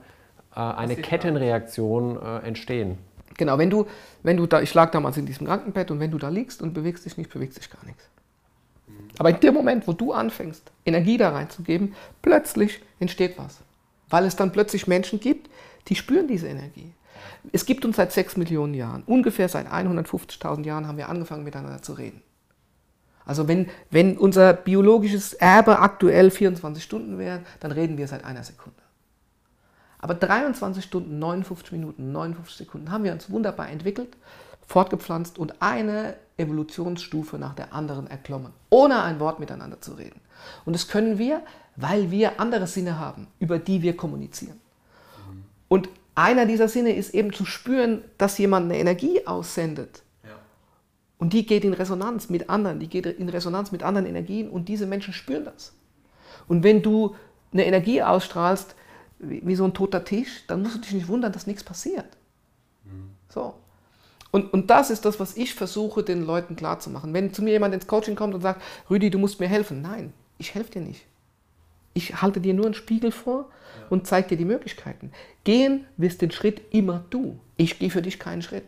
äh, 0.56 0.60
eine 0.60 0.96
Kettenreaktion 0.96 2.22
äh, 2.22 2.40
entstehen? 2.40 2.98
Genau, 3.38 3.58
wenn 3.58 3.70
du, 3.70 3.86
wenn 4.24 4.36
du 4.36 4.48
da, 4.48 4.62
ich 4.62 4.74
lag 4.74 4.92
damals 4.92 5.16
in 5.16 5.26
diesem 5.26 5.48
Krankenbett 5.48 5.92
und 5.92 6.00
wenn 6.00 6.12
du 6.12 6.18
da 6.18 6.30
liegst 6.30 6.62
und 6.62 6.74
bewegst 6.74 7.06
dich 7.06 7.18
nicht, 7.18 7.32
bewegt 7.32 7.54
sich 7.54 7.70
gar 7.70 7.86
nichts. 7.86 8.10
Mhm. 8.88 8.94
Aber 9.18 9.30
in 9.30 9.40
dem 9.40 9.54
Moment, 9.54 9.88
wo 9.88 9.94
du 9.94 10.12
anfängst, 10.12 10.72
Energie 10.86 11.18
da 11.18 11.30
reinzugeben, 11.30 11.96
plötzlich 12.22 12.82
entsteht 13.00 13.38
was. 13.38 13.62
Weil 14.10 14.26
es 14.26 14.36
dann 14.36 14.52
plötzlich 14.52 14.88
Menschen 14.88 15.20
gibt, 15.20 15.49
die 15.88 15.96
spüren 15.96 16.28
diese 16.28 16.48
Energie. 16.48 16.94
Es 17.52 17.66
gibt 17.66 17.86
uns 17.86 17.96
seit 17.96 18.12
sechs 18.12 18.38
Millionen 18.38 18.74
Jahren. 18.74 19.04
Ungefähr 19.06 19.50
seit 19.50 19.68
150.000 19.68 20.66
Jahren 20.66 20.88
haben 20.88 20.98
wir 20.98 21.10
angefangen 21.10 21.44
miteinander 21.44 21.82
zu 21.82 21.94
reden. 21.94 22.22
Also 23.26 23.48
wenn, 23.48 23.68
wenn 23.92 24.18
unser 24.18 24.54
biologisches 24.54 25.34
Erbe 25.34 25.80
aktuell 25.80 26.32
24 26.32 26.84
Stunden 26.84 27.18
wäre, 27.20 27.42
dann 27.60 27.72
reden 27.72 27.98
wir 27.98 28.08
seit 28.08 28.24
einer 28.24 28.44
Sekunde. 28.44 28.80
Aber 30.00 30.16
23 30.16 30.84
Stunden, 30.84 31.20
59 31.20 31.74
Minuten, 31.74 32.12
59 32.12 32.58
Sekunden 32.58 32.92
haben 32.92 33.04
wir 33.04 33.12
uns 33.12 33.30
wunderbar 33.30 33.70
entwickelt, 33.70 34.18
fortgepflanzt 34.66 35.38
und 35.38 35.62
eine 35.62 36.16
Evolutionsstufe 36.38 37.38
nach 37.38 37.54
der 37.54 37.74
anderen 37.74 38.08
erklommen, 38.08 38.54
ohne 38.70 39.04
ein 39.04 39.20
Wort 39.20 39.40
miteinander 39.40 39.82
zu 39.82 39.94
reden. 39.94 40.22
Und 40.66 40.74
das 40.74 40.88
können 40.88 41.18
wir, 41.18 41.42
weil 41.76 42.12
wir 42.12 42.40
andere 42.40 42.66
Sinne 42.66 42.98
haben, 42.98 43.28
über 43.40 43.60
die 43.60 43.82
wir 43.82 43.98
kommunizieren. 43.98 44.60
Und 45.70 45.88
einer 46.16 46.46
dieser 46.46 46.68
Sinne 46.68 46.94
ist 46.94 47.14
eben 47.14 47.32
zu 47.32 47.46
spüren, 47.46 48.04
dass 48.18 48.38
jemand 48.38 48.66
eine 48.66 48.78
Energie 48.78 49.26
aussendet. 49.26 50.04
Ja. 50.26 50.32
Und 51.18 51.32
die 51.32 51.46
geht 51.46 51.64
in 51.64 51.74
Resonanz 51.74 52.30
mit 52.30 52.50
anderen, 52.50 52.80
die 52.80 52.90
geht 52.90 53.06
in 53.06 53.30
Resonanz 53.30 53.72
mit 53.72 53.84
anderen 53.84 54.06
Energien 54.06 54.50
und 54.50 54.68
diese 54.68 54.86
Menschen 54.86 55.14
spüren 55.14 55.46
das. 55.46 55.72
Und 56.50 56.64
wenn 56.64 56.82
du 56.82 57.16
eine 57.54 57.66
Energie 57.66 58.02
ausstrahlst, 58.02 58.76
wie, 59.20 59.56
so 59.56 59.66
ein 59.66 59.74
toter 59.74 60.04
Tisch, 60.04 60.44
dann 60.48 60.62
musst 60.62 60.76
du 60.76 60.80
dich 60.80 60.94
nicht 60.94 61.08
wundern, 61.08 61.32
dass 61.32 61.48
nichts 61.48 61.64
passiert. 61.64 62.08
Mhm. 62.86 63.12
So. 63.30 63.54
Und, 64.32 64.54
und 64.54 64.70
das 64.70 64.90
ist 64.90 65.06
das, 65.06 65.20
was 65.20 65.38
ich 65.38 65.56
versuche, 65.56 66.04
den 66.04 66.26
Leuten 66.26 66.56
klarzumachen. 66.56 67.14
Wenn 67.14 67.34
zu 67.34 67.42
mir 67.42 67.52
jemand 67.52 67.74
ins 67.74 67.88
Coaching 67.88 68.16
kommt 68.16 68.34
und 68.36 68.42
sagt, 68.42 68.62
Rüdi, 68.90 69.10
du 69.10 69.18
musst 69.18 69.40
mir 69.40 69.48
helfen. 69.48 69.82
Nein, 69.82 70.14
ich 70.38 70.54
helfe 70.54 70.72
dir 70.72 70.82
nicht. 70.82 71.06
Ich 71.94 72.22
halte 72.22 72.40
dir 72.40 72.54
nur 72.54 72.66
einen 72.66 72.76
Spiegel 72.76 73.12
vor 73.12 73.50
und 73.90 74.08
zeige 74.08 74.30
dir 74.30 74.38
die 74.38 74.46
Möglichkeiten. 74.46 75.12
Gehen 75.44 75.86
wirst 75.98 76.22
den 76.22 76.32
Schritt 76.32 76.62
immer 76.72 77.04
du. 77.10 77.40
Ich 77.58 77.80
gehe 77.80 77.90
für 77.90 78.02
dich 78.02 78.20
keinen 78.20 78.42
Schritt. 78.42 78.66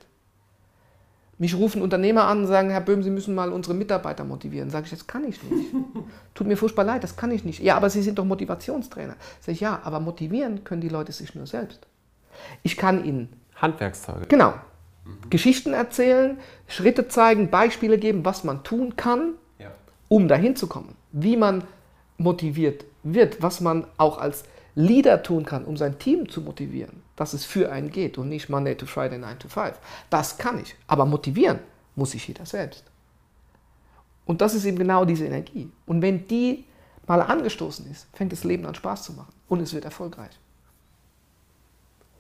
Mich 1.37 1.55
rufen 1.55 1.81
Unternehmer 1.81 2.25
an 2.25 2.41
und 2.41 2.47
sagen, 2.47 2.69
Herr 2.69 2.81
Böhm, 2.81 3.01
Sie 3.01 3.09
müssen 3.09 3.33
mal 3.33 3.51
unsere 3.51 3.73
Mitarbeiter 3.73 4.23
motivieren. 4.23 4.69
Sage 4.69 4.85
ich, 4.85 4.91
das 4.91 5.07
kann 5.07 5.27
ich 5.27 5.41
nicht. 5.41 5.73
Tut 6.35 6.45
mir 6.45 6.55
furchtbar 6.55 6.83
leid, 6.83 7.03
das 7.03 7.15
kann 7.15 7.31
ich 7.31 7.43
nicht. 7.43 7.61
Ja, 7.61 7.77
aber 7.77 7.89
Sie 7.89 8.03
sind 8.03 8.19
doch 8.19 8.25
Motivationstrainer. 8.25 9.15
Sage 9.39 9.53
ich, 9.53 9.59
ja, 9.59 9.81
aber 9.83 9.99
motivieren 9.99 10.63
können 10.63 10.81
die 10.81 10.89
Leute 10.89 11.11
sich 11.11 11.33
nur 11.33 11.47
selbst. 11.47 11.87
Ich 12.61 12.77
kann 12.77 13.03
ihnen 13.03 13.29
Handwerkszeuge. 13.55 14.27
Genau. 14.27 14.53
Mhm. 15.03 15.29
Geschichten 15.31 15.73
erzählen, 15.73 16.37
Schritte 16.67 17.07
zeigen, 17.07 17.49
Beispiele 17.49 17.97
geben, 17.97 18.23
was 18.23 18.43
man 18.43 18.63
tun 18.63 18.95
kann, 18.95 19.33
ja. 19.57 19.71
um 20.09 20.27
dahin 20.27 20.55
zu 20.55 20.67
kommen. 20.67 20.95
Wie 21.11 21.37
man 21.37 21.63
motiviert 22.17 22.85
wird, 23.03 23.41
was 23.41 23.61
man 23.61 23.87
auch 23.97 24.19
als 24.19 24.43
Leader 24.75 25.21
tun 25.23 25.45
kann, 25.45 25.65
um 25.65 25.77
sein 25.77 25.99
Team 25.99 26.29
zu 26.29 26.41
motivieren, 26.41 27.03
dass 27.15 27.33
es 27.33 27.45
für 27.45 27.71
einen 27.71 27.91
geht 27.91 28.17
und 28.17 28.29
nicht 28.29 28.49
Monday 28.49 28.75
to 28.75 28.85
Friday, 28.85 29.17
9 29.17 29.39
to 29.39 29.49
5. 29.49 29.73
Das 30.09 30.37
kann 30.37 30.59
ich. 30.59 30.75
Aber 30.87 31.05
motivieren 31.05 31.59
muss 31.95 32.11
sich 32.11 32.27
jeder 32.27 32.45
selbst. 32.45 32.83
Und 34.25 34.41
das 34.41 34.53
ist 34.53 34.65
eben 34.65 34.77
genau 34.77 35.03
diese 35.05 35.25
Energie. 35.25 35.69
Und 35.85 36.01
wenn 36.01 36.27
die 36.27 36.65
mal 37.07 37.21
angestoßen 37.21 37.89
ist, 37.91 38.07
fängt 38.13 38.31
das 38.31 38.43
Leben 38.43 38.65
an 38.65 38.75
Spaß 38.75 39.03
zu 39.03 39.13
machen 39.13 39.33
und 39.49 39.59
es 39.61 39.73
wird 39.73 39.85
erfolgreich. 39.85 40.39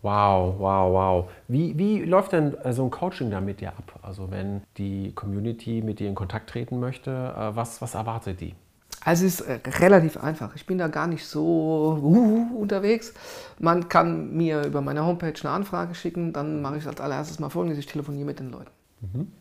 Wow, 0.01 0.55
wow, 0.57 0.91
wow. 0.91 1.31
Wie, 1.47 1.77
wie 1.77 2.03
läuft 2.03 2.31
denn 2.31 2.55
äh, 2.57 2.73
so 2.73 2.83
ein 2.83 2.89
Coaching 2.89 3.29
da 3.29 3.39
mit 3.39 3.61
dir 3.61 3.69
ab? 3.69 3.99
Also 4.01 4.31
wenn 4.31 4.63
die 4.77 5.13
Community 5.13 5.83
mit 5.83 5.99
dir 5.99 6.07
in 6.07 6.15
Kontakt 6.15 6.49
treten 6.49 6.79
möchte, 6.79 7.11
äh, 7.11 7.55
was, 7.55 7.81
was 7.81 7.93
erwartet 7.93 8.41
die? 8.41 8.55
Also 9.03 9.25
es 9.25 9.39
ist 9.39 9.47
äh, 9.47 9.59
relativ 9.79 10.17
einfach. 10.17 10.55
Ich 10.55 10.65
bin 10.65 10.77
da 10.77 10.87
gar 10.87 11.07
nicht 11.07 11.25
so 11.25 11.99
uh, 12.01 12.59
unterwegs. 12.59 13.13
Man 13.59 13.89
kann 13.89 14.35
mir 14.35 14.63
über 14.65 14.81
meine 14.81 15.03
Homepage 15.05 15.33
eine 15.41 15.49
Anfrage 15.49 15.95
schicken, 15.95 16.33
dann 16.33 16.61
mache 16.61 16.77
ich 16.77 16.87
als 16.87 17.01
allererstes 17.01 17.39
mal 17.39 17.49
folgendes, 17.49 17.79
ich 17.79 17.87
telefoniere 17.87 18.25
mit 18.25 18.39
den 18.39 18.51
Leuten. 18.51 18.71
Mhm. 19.01 19.31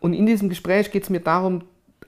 Und 0.00 0.14
in 0.14 0.26
diesem 0.26 0.48
Gespräch 0.48 0.90
geht 0.90 1.04
es 1.04 1.10
mir 1.10 1.20
darum, 1.20 1.62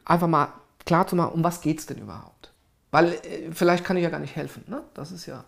einfach 0.05 0.27
mal 0.27 0.49
klar 0.85 1.07
zu 1.07 1.15
machen, 1.15 1.35
um 1.35 1.45
was 1.45 1.61
geht 1.61 1.79
es 1.79 1.87
denn 1.87 1.99
überhaupt? 1.99 2.53
Weil 2.91 3.13
äh, 3.13 3.53
vielleicht 3.53 3.85
kann 3.85 3.97
ich 3.97 4.03
ja 4.03 4.11
gar 4.11 4.19
nicht 4.19 4.35
helfen. 4.35 4.65
Ne? 4.67 4.83
Das 4.95 5.13
ist 5.13 5.27
ja 5.27 5.45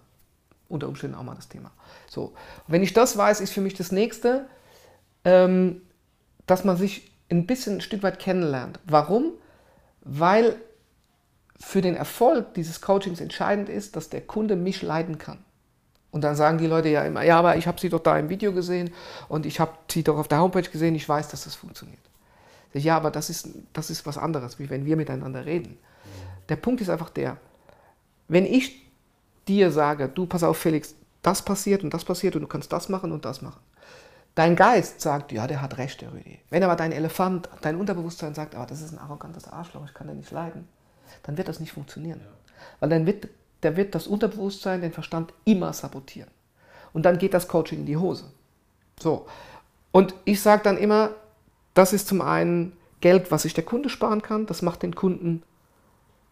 unter 0.68 0.88
Umständen 0.88 1.16
auch 1.16 1.22
mal 1.24 1.34
das 1.34 1.48
Thema. 1.48 1.72
So, 2.08 2.34
wenn 2.68 2.82
ich 2.82 2.92
das 2.92 3.16
weiß, 3.16 3.40
ist 3.40 3.52
für 3.52 3.60
mich 3.60 3.74
das 3.74 3.90
nächste, 3.90 4.46
ähm, 5.24 5.82
dass 6.46 6.64
man 6.64 6.76
sich 6.76 7.10
ein 7.30 7.46
bisschen 7.46 7.76
ein 7.76 7.80
Stück 7.80 8.02
weit 8.02 8.18
kennenlernt. 8.18 8.78
Warum? 8.84 9.32
Weil 10.02 10.56
für 11.58 11.80
den 11.80 11.94
Erfolg 11.94 12.54
dieses 12.54 12.80
Coachings 12.80 13.20
entscheidend 13.20 13.68
ist, 13.68 13.96
dass 13.96 14.10
der 14.10 14.20
Kunde 14.20 14.56
mich 14.56 14.82
leiden 14.82 15.18
kann. 15.18 15.38
Und 16.10 16.22
dann 16.22 16.36
sagen 16.36 16.58
die 16.58 16.66
Leute 16.66 16.88
ja 16.88 17.02
immer, 17.04 17.22
ja, 17.22 17.38
aber 17.38 17.56
ich 17.56 17.66
habe 17.66 17.80
sie 17.80 17.88
doch 17.88 18.00
da 18.00 18.16
im 18.18 18.28
Video 18.28 18.52
gesehen 18.52 18.92
und 19.28 19.46
ich 19.46 19.58
habe 19.58 19.72
sie 19.90 20.04
doch 20.04 20.16
auf 20.16 20.28
der 20.28 20.40
Homepage 20.40 20.62
gesehen, 20.62 20.94
ich 20.94 21.08
weiß, 21.08 21.28
dass 21.28 21.44
das 21.44 21.56
funktioniert. 21.56 21.98
Ja, 22.72 22.96
aber 22.96 23.10
das 23.10 23.30
ist, 23.30 23.48
das 23.72 23.90
ist 23.90 24.04
was 24.06 24.18
anderes, 24.18 24.58
wie 24.58 24.70
wenn 24.70 24.84
wir 24.84 24.96
miteinander 24.96 25.44
reden. 25.44 25.78
Der 26.48 26.56
Punkt 26.56 26.80
ist 26.80 26.90
einfach 26.90 27.10
der, 27.10 27.36
wenn 28.28 28.46
ich 28.46 28.84
dir 29.48 29.70
sage, 29.70 30.08
du 30.08 30.26
pass 30.26 30.42
auf 30.42 30.56
Felix, 30.56 30.94
das 31.22 31.42
passiert 31.42 31.84
und 31.84 31.94
das 31.94 32.04
passiert 32.04 32.36
und 32.36 32.42
du 32.42 32.48
kannst 32.48 32.72
das 32.72 32.88
machen 32.88 33.12
und 33.12 33.24
das 33.24 33.42
machen. 33.42 33.60
Dein 34.34 34.56
Geist 34.56 35.00
sagt, 35.00 35.30
ja, 35.30 35.46
der 35.46 35.62
hat 35.62 35.78
recht, 35.78 36.00
der 36.00 36.12
Rüdi. 36.12 36.40
Wenn 36.50 36.62
aber 36.64 36.74
dein 36.74 36.90
Elefant, 36.90 37.48
dein 37.60 37.76
Unterbewusstsein 37.76 38.34
sagt, 38.34 38.54
aber 38.54 38.66
das 38.66 38.80
ist 38.80 38.92
ein 38.92 38.98
arrogantes 38.98 39.46
Arschloch, 39.46 39.84
ich 39.84 39.94
kann 39.94 40.08
den 40.08 40.16
nicht 40.18 40.32
leiden, 40.32 40.66
dann 41.22 41.36
wird 41.36 41.48
das 41.48 41.60
nicht 41.60 41.72
funktionieren. 41.72 42.20
Ja. 42.20 42.54
Weil 42.80 42.88
dann 42.90 43.06
wird, 43.06 43.28
der 43.62 43.76
wird 43.76 43.94
das 43.94 44.06
Unterbewusstsein, 44.06 44.80
den 44.80 44.92
Verstand 44.92 45.32
immer 45.44 45.72
sabotieren. 45.72 46.30
Und 46.92 47.04
dann 47.04 47.18
geht 47.18 47.34
das 47.34 47.48
Coaching 47.48 47.80
in 47.80 47.86
die 47.86 47.96
Hose. 47.96 48.24
So. 49.00 49.26
Und 49.90 50.14
ich 50.24 50.40
sage 50.40 50.62
dann 50.62 50.78
immer, 50.78 51.10
das 51.74 51.92
ist 51.92 52.08
zum 52.08 52.20
einen 52.20 52.76
Geld, 53.00 53.30
was 53.30 53.42
sich 53.42 53.54
der 53.54 53.64
Kunde 53.64 53.88
sparen 53.88 54.22
kann, 54.22 54.46
das 54.46 54.62
macht 54.62 54.82
den 54.82 54.94
Kunden 54.94 55.42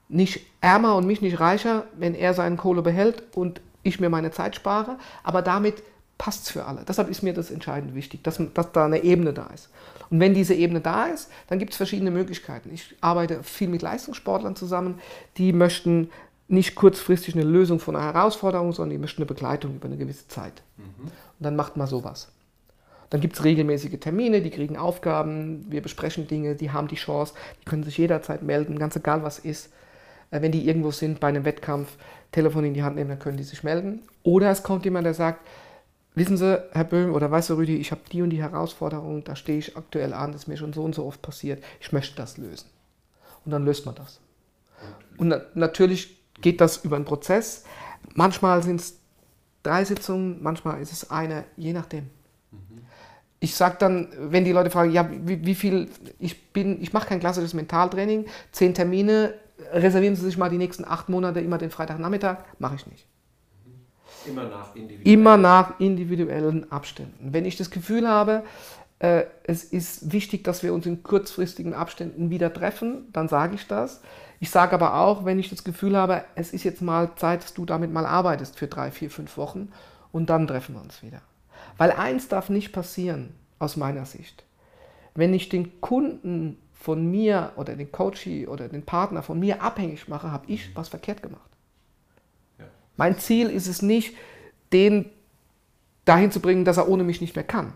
nicht 0.08 0.46
ärmer 0.60 0.96
und 0.96 1.06
mich 1.06 1.20
nicht 1.20 1.40
reicher, 1.40 1.86
wenn 1.96 2.14
er 2.14 2.34
seinen 2.34 2.56
Kohle 2.56 2.82
behält 2.82 3.22
und 3.34 3.60
ich 3.82 3.98
mir 3.98 4.08
meine 4.08 4.30
Zeit 4.30 4.54
spare, 4.54 4.98
aber 5.24 5.42
damit 5.42 5.82
passt 6.22 6.44
es 6.44 6.50
für 6.50 6.66
alle. 6.66 6.84
Deshalb 6.86 7.10
ist 7.10 7.24
mir 7.24 7.34
das 7.34 7.50
entscheidend 7.50 7.96
wichtig, 7.96 8.22
dass, 8.22 8.40
dass 8.54 8.70
da 8.70 8.84
eine 8.84 9.02
Ebene 9.02 9.32
da 9.32 9.48
ist. 9.52 9.70
Und 10.08 10.20
wenn 10.20 10.34
diese 10.34 10.54
Ebene 10.54 10.80
da 10.80 11.06
ist, 11.06 11.28
dann 11.48 11.58
gibt 11.58 11.72
es 11.72 11.76
verschiedene 11.76 12.12
Möglichkeiten. 12.12 12.70
Ich 12.72 12.94
arbeite 13.00 13.42
viel 13.42 13.66
mit 13.66 13.82
Leistungssportlern 13.82 14.54
zusammen, 14.54 15.00
die 15.36 15.52
möchten 15.52 16.10
nicht 16.46 16.76
kurzfristig 16.76 17.34
eine 17.34 17.42
Lösung 17.42 17.80
von 17.80 17.96
einer 17.96 18.14
Herausforderung, 18.14 18.72
sondern 18.72 18.90
die 18.90 18.98
möchten 18.98 19.20
eine 19.20 19.26
Begleitung 19.26 19.74
über 19.74 19.86
eine 19.86 19.96
gewisse 19.96 20.28
Zeit. 20.28 20.62
Mhm. 20.76 21.06
Und 21.06 21.12
dann 21.40 21.56
macht 21.56 21.76
man 21.76 21.88
sowas. 21.88 22.28
Dann 23.10 23.20
gibt 23.20 23.34
es 23.34 23.42
regelmäßige 23.42 23.98
Termine, 23.98 24.42
die 24.42 24.50
kriegen 24.50 24.76
Aufgaben, 24.76 25.66
wir 25.70 25.82
besprechen 25.82 26.28
Dinge, 26.28 26.54
die 26.54 26.70
haben 26.70 26.86
die 26.86 26.94
Chance, 26.94 27.34
die 27.60 27.64
können 27.64 27.82
sich 27.82 27.98
jederzeit 27.98 28.44
melden, 28.44 28.78
ganz 28.78 28.94
egal 28.94 29.24
was 29.24 29.40
ist. 29.40 29.72
Äh, 30.30 30.40
wenn 30.40 30.52
die 30.52 30.68
irgendwo 30.68 30.92
sind 30.92 31.18
bei 31.18 31.26
einem 31.26 31.44
Wettkampf, 31.44 31.96
Telefon 32.30 32.64
in 32.64 32.74
die 32.74 32.84
Hand 32.84 32.94
nehmen, 32.94 33.10
dann 33.10 33.18
können 33.18 33.38
die 33.38 33.42
sich 33.42 33.64
melden. 33.64 34.02
Oder 34.22 34.52
es 34.52 34.62
kommt 34.62 34.84
jemand, 34.84 35.04
der 35.04 35.14
sagt, 35.14 35.40
wissen 36.14 36.36
Sie, 36.36 36.62
Herr 36.72 36.84
Böhm 36.84 37.14
oder 37.14 37.30
weißt 37.30 37.50
du, 37.50 37.54
Rüdi, 37.54 37.76
ich 37.76 37.90
habe 37.90 38.02
die 38.10 38.22
und 38.22 38.30
die 38.30 38.42
Herausforderung, 38.42 39.24
da 39.24 39.36
stehe 39.36 39.58
ich 39.58 39.76
aktuell 39.76 40.12
an, 40.12 40.32
das 40.32 40.42
ist 40.42 40.48
mir 40.48 40.56
schon 40.56 40.72
so 40.72 40.82
und 40.82 40.94
so 40.94 41.04
oft 41.04 41.22
passiert, 41.22 41.62
ich 41.80 41.92
möchte 41.92 42.16
das 42.16 42.36
lösen. 42.36 42.68
Und 43.44 43.52
dann 43.52 43.64
löst 43.64 43.86
man 43.86 43.94
das. 43.94 44.20
Und 45.16 45.28
na 45.28 45.40
natürlich 45.54 46.18
geht 46.40 46.60
das 46.60 46.84
über 46.84 46.96
einen 46.96 47.04
Prozess. 47.04 47.64
Manchmal 48.14 48.62
sind 48.62 48.80
es 48.80 48.98
drei 49.62 49.84
Sitzungen, 49.84 50.42
manchmal 50.42 50.80
ist 50.80 50.92
es 50.92 51.10
eine, 51.10 51.44
je 51.56 51.72
nachdem. 51.72 52.10
Ich 53.40 53.56
sage 53.56 53.76
dann, 53.78 54.08
wenn 54.16 54.44
die 54.44 54.52
Leute 54.52 54.70
fragen, 54.70 54.92
ja, 54.92 55.08
wie, 55.10 55.44
wie 55.44 55.54
viel, 55.54 55.88
ich 56.20 56.36
ich 56.54 56.92
mache 56.92 57.08
kein 57.08 57.18
klassisches 57.18 57.54
Mentaltraining, 57.54 58.26
zehn 58.52 58.72
Termine, 58.72 59.34
reservieren 59.72 60.14
Sie 60.14 60.22
sich 60.22 60.38
mal 60.38 60.50
die 60.50 60.58
nächsten 60.58 60.84
acht 60.84 61.08
Monate 61.08 61.40
immer 61.40 61.58
den 61.58 61.70
Freitagnachmittag. 61.70 62.38
Mache 62.58 62.76
ich 62.76 62.86
nicht. 62.86 63.06
Immer 64.26 64.44
nach 64.44 64.74
individuellen, 64.74 65.20
immer 65.20 65.36
nach 65.36 65.80
individuellen 65.80 66.72
Abständen. 66.72 67.32
Wenn 67.32 67.44
ich 67.44 67.56
das 67.56 67.70
Gefühl 67.70 68.08
habe, 68.08 68.44
äh, 68.98 69.24
es 69.42 69.64
ist 69.64 70.12
wichtig, 70.12 70.44
dass 70.44 70.62
wir 70.62 70.72
uns 70.72 70.86
in 70.86 71.02
kurzfristigen 71.02 71.74
Abständen 71.74 72.30
wieder 72.30 72.52
treffen, 72.52 73.08
dann 73.12 73.28
sage 73.28 73.56
ich 73.56 73.66
das. 73.66 74.00
Ich 74.38 74.50
sage 74.50 74.74
aber 74.74 74.96
auch, 74.96 75.24
wenn 75.24 75.38
ich 75.38 75.50
das 75.50 75.64
Gefühl 75.64 75.96
habe, 75.96 76.24
es 76.34 76.52
ist 76.52 76.64
jetzt 76.64 76.82
mal 76.82 77.14
Zeit, 77.16 77.42
dass 77.42 77.54
du 77.54 77.64
damit 77.64 77.92
mal 77.92 78.06
arbeitest 78.06 78.58
für 78.58 78.68
drei, 78.68 78.90
vier, 78.90 79.10
fünf 79.10 79.36
Wochen 79.36 79.70
und 80.12 80.30
dann 80.30 80.46
treffen 80.46 80.76
wir 80.76 80.82
uns 80.82 81.02
wieder. 81.02 81.20
Weil 81.78 81.92
eins 81.92 82.28
darf 82.28 82.48
nicht 82.48 82.72
passieren, 82.72 83.34
aus 83.58 83.76
meiner 83.76 84.04
Sicht. 84.04 84.44
Wenn 85.14 85.34
ich 85.34 85.48
den 85.48 85.80
Kunden 85.80 86.58
von 86.72 87.10
mir 87.10 87.52
oder 87.56 87.76
den 87.76 87.92
Coachie 87.92 88.46
oder 88.46 88.68
den 88.68 88.84
Partner 88.84 89.22
von 89.22 89.38
mir 89.38 89.62
abhängig 89.62 90.08
mache, 90.08 90.32
habe 90.32 90.46
ich 90.48 90.74
was 90.74 90.88
verkehrt 90.88 91.22
gemacht. 91.22 91.51
Mein 93.02 93.18
Ziel 93.18 93.50
ist 93.50 93.66
es 93.66 93.82
nicht, 93.82 94.14
den 94.72 95.06
dahin 96.04 96.30
zu 96.30 96.38
bringen, 96.38 96.64
dass 96.64 96.76
er 96.76 96.88
ohne 96.88 97.02
mich 97.02 97.20
nicht 97.20 97.34
mehr 97.34 97.44
kann. 97.44 97.72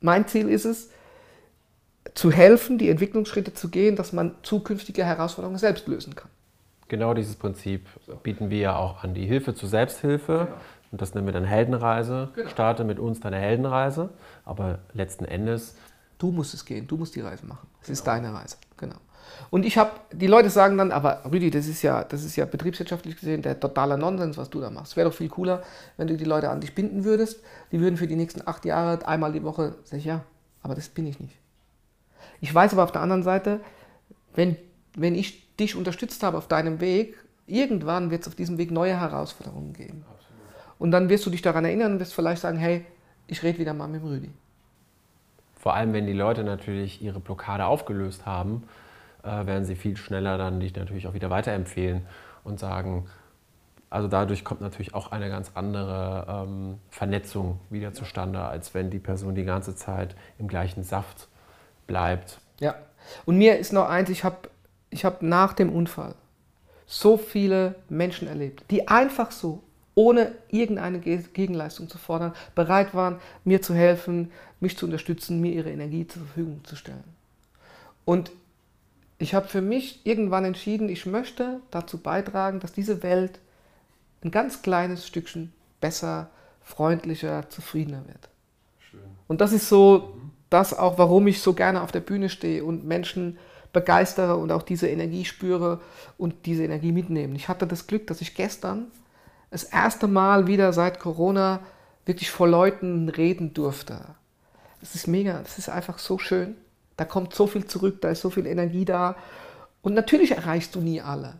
Mein 0.00 0.26
Ziel 0.26 0.48
ist 0.48 0.64
es, 0.64 0.88
zu 2.14 2.32
helfen, 2.32 2.78
die 2.78 2.88
Entwicklungsschritte 2.88 3.52
zu 3.52 3.68
gehen, 3.68 3.94
dass 3.94 4.14
man 4.14 4.36
zukünftige 4.42 5.04
Herausforderungen 5.04 5.58
selbst 5.58 5.86
lösen 5.86 6.14
kann. 6.14 6.30
Genau 6.88 7.12
dieses 7.12 7.36
Prinzip 7.36 7.86
bieten 8.22 8.48
wir 8.48 8.58
ja 8.58 8.76
auch 8.76 9.04
an. 9.04 9.12
Die 9.12 9.26
Hilfe 9.26 9.54
zur 9.54 9.68
Selbsthilfe. 9.68 10.46
Genau. 10.46 10.60
Und 10.90 11.02
das 11.02 11.12
nennen 11.12 11.26
wir 11.26 11.34
dann 11.34 11.44
Heldenreise. 11.44 12.30
Genau. 12.34 12.48
Starte 12.48 12.84
mit 12.84 12.98
uns 12.98 13.20
deine 13.20 13.36
Heldenreise. 13.36 14.08
Aber 14.46 14.78
letzten 14.94 15.26
Endes 15.26 15.74
Du 16.16 16.30
musst 16.30 16.54
es 16.54 16.64
gehen, 16.64 16.86
du 16.86 16.96
musst 16.96 17.14
die 17.16 17.20
Reise 17.20 17.44
machen. 17.44 17.68
Es 17.82 17.88
genau. 17.88 17.92
ist 17.92 18.06
deine 18.06 18.32
Reise, 18.32 18.56
genau. 18.78 18.96
Und 19.50 19.64
ich 19.64 19.78
habe, 19.78 19.92
die 20.12 20.26
Leute 20.26 20.50
sagen 20.50 20.78
dann, 20.78 20.90
aber 20.90 21.22
Rüdi, 21.30 21.50
das 21.50 21.66
ist 21.66 21.82
ja, 21.82 22.04
das 22.04 22.24
ist 22.24 22.36
ja 22.36 22.44
betriebswirtschaftlich 22.44 23.16
gesehen 23.16 23.42
der 23.42 23.58
totale 23.58 23.96
Nonsens, 23.96 24.36
was 24.36 24.50
du 24.50 24.60
da 24.60 24.70
machst. 24.70 24.92
Es 24.92 24.96
wäre 24.96 25.08
doch 25.08 25.16
viel 25.16 25.28
cooler, 25.28 25.62
wenn 25.96 26.06
du 26.06 26.16
die 26.16 26.24
Leute 26.24 26.50
an 26.50 26.60
dich 26.60 26.74
binden 26.74 27.04
würdest. 27.04 27.40
Die 27.72 27.80
würden 27.80 27.96
für 27.96 28.06
die 28.06 28.16
nächsten 28.16 28.46
acht 28.46 28.64
Jahre 28.64 29.06
einmal 29.06 29.32
die 29.32 29.44
Woche, 29.44 29.76
sag 29.84 29.98
ich 29.98 30.04
ja, 30.04 30.24
aber 30.62 30.74
das 30.74 30.88
bin 30.88 31.06
ich 31.06 31.20
nicht. 31.20 31.36
Ich 32.40 32.54
weiß 32.54 32.72
aber 32.72 32.84
auf 32.84 32.92
der 32.92 33.02
anderen 33.02 33.22
Seite, 33.22 33.60
wenn, 34.34 34.56
wenn 34.96 35.14
ich 35.14 35.54
dich 35.56 35.76
unterstützt 35.76 36.22
habe 36.22 36.36
auf 36.36 36.48
deinem 36.48 36.80
Weg, 36.80 37.16
irgendwann 37.46 38.10
wird 38.10 38.22
es 38.22 38.28
auf 38.28 38.34
diesem 38.34 38.58
Weg 38.58 38.70
neue 38.70 38.98
Herausforderungen 38.98 39.72
geben. 39.72 40.04
Absolut. 40.10 40.40
Und 40.78 40.90
dann 40.90 41.08
wirst 41.08 41.26
du 41.26 41.30
dich 41.30 41.42
daran 41.42 41.64
erinnern 41.64 41.92
und 41.92 42.00
wirst 42.00 42.14
vielleicht 42.14 42.42
sagen, 42.42 42.58
hey, 42.58 42.84
ich 43.26 43.42
rede 43.42 43.58
wieder 43.58 43.74
mal 43.74 43.88
mit 43.88 44.02
dem 44.02 44.08
Rüdi. 44.08 44.30
Vor 45.54 45.74
allem, 45.74 45.92
wenn 45.94 46.06
die 46.06 46.12
Leute 46.12 46.44
natürlich 46.44 47.00
ihre 47.00 47.20
Blockade 47.20 47.64
aufgelöst 47.64 48.26
haben, 48.26 48.64
äh, 49.24 49.46
werden 49.46 49.64
sie 49.64 49.76
viel 49.76 49.96
schneller 49.96 50.38
dann 50.38 50.60
dich 50.60 50.74
natürlich 50.74 51.06
auch 51.06 51.14
wieder 51.14 51.30
weiterempfehlen 51.30 52.06
und 52.44 52.60
sagen, 52.60 53.06
also 53.90 54.08
dadurch 54.08 54.44
kommt 54.44 54.60
natürlich 54.60 54.94
auch 54.94 55.12
eine 55.12 55.28
ganz 55.28 55.52
andere 55.54 56.26
ähm, 56.28 56.78
Vernetzung 56.90 57.60
wieder 57.70 57.92
zustande, 57.92 58.40
als 58.40 58.74
wenn 58.74 58.90
die 58.90 58.98
Person 58.98 59.34
die 59.34 59.44
ganze 59.44 59.76
Zeit 59.76 60.16
im 60.38 60.48
gleichen 60.48 60.82
Saft 60.82 61.28
bleibt. 61.86 62.40
Ja, 62.60 62.74
und 63.24 63.38
mir 63.38 63.58
ist 63.58 63.72
noch 63.72 63.88
eins, 63.88 64.10
ich 64.10 64.24
habe 64.24 64.48
ich 64.90 65.04
hab 65.04 65.22
nach 65.22 65.52
dem 65.52 65.72
Unfall 65.72 66.14
so 66.86 67.16
viele 67.16 67.76
Menschen 67.88 68.28
erlebt, 68.28 68.64
die 68.70 68.88
einfach 68.88 69.30
so 69.30 69.62
ohne 69.94 70.32
irgendeine 70.48 70.98
Gegenleistung 70.98 71.88
zu 71.88 71.98
fordern, 71.98 72.34
bereit 72.54 72.94
waren, 72.94 73.20
mir 73.44 73.62
zu 73.62 73.74
helfen, 73.74 74.32
mich 74.58 74.76
zu 74.76 74.86
unterstützen, 74.86 75.40
mir 75.40 75.52
ihre 75.52 75.70
Energie 75.70 76.06
zur 76.06 76.22
Verfügung 76.22 76.64
zu 76.64 76.74
stellen. 76.74 77.04
Und 78.04 78.32
ich 79.18 79.34
habe 79.34 79.48
für 79.48 79.60
mich 79.60 80.04
irgendwann 80.04 80.44
entschieden, 80.44 80.88
ich 80.88 81.06
möchte 81.06 81.60
dazu 81.70 81.98
beitragen, 81.98 82.60
dass 82.60 82.72
diese 82.72 83.02
Welt 83.02 83.38
ein 84.22 84.30
ganz 84.30 84.62
kleines 84.62 85.06
Stückchen 85.06 85.52
besser, 85.80 86.30
freundlicher, 86.62 87.48
zufriedener 87.50 88.06
wird. 88.06 88.28
Schön. 88.78 89.00
Und 89.28 89.40
das 89.40 89.52
ist 89.52 89.68
so 89.68 90.14
mhm. 90.14 90.30
das 90.50 90.76
auch, 90.76 90.98
warum 90.98 91.26
ich 91.26 91.42
so 91.42 91.52
gerne 91.52 91.82
auf 91.82 91.92
der 91.92 92.00
Bühne 92.00 92.28
stehe 92.28 92.64
und 92.64 92.84
Menschen 92.84 93.38
begeistere 93.72 94.36
und 94.36 94.50
auch 94.52 94.62
diese 94.62 94.88
Energie 94.88 95.24
spüre 95.24 95.80
und 96.16 96.46
diese 96.46 96.64
Energie 96.64 96.92
mitnehme. 96.92 97.36
Ich 97.36 97.48
hatte 97.48 97.66
das 97.66 97.86
Glück, 97.86 98.06
dass 98.06 98.20
ich 98.20 98.34
gestern 98.34 98.86
das 99.50 99.64
erste 99.64 100.08
Mal 100.08 100.46
wieder 100.46 100.72
seit 100.72 100.98
Corona 100.98 101.60
wirklich 102.06 102.30
vor 102.30 102.48
Leuten 102.48 103.08
reden 103.08 103.52
durfte. 103.52 104.00
Das 104.80 104.94
ist 104.94 105.06
mega, 105.06 105.40
das 105.40 105.58
ist 105.58 105.68
einfach 105.68 105.98
so 105.98 106.18
schön. 106.18 106.56
Da 106.96 107.04
kommt 107.04 107.34
so 107.34 107.46
viel 107.46 107.66
zurück, 107.66 108.00
da 108.00 108.10
ist 108.10 108.20
so 108.20 108.30
viel 108.30 108.46
Energie 108.46 108.84
da. 108.84 109.16
Und 109.82 109.94
natürlich 109.94 110.32
erreichst 110.32 110.74
du 110.74 110.80
nie 110.80 111.00
alle. 111.00 111.34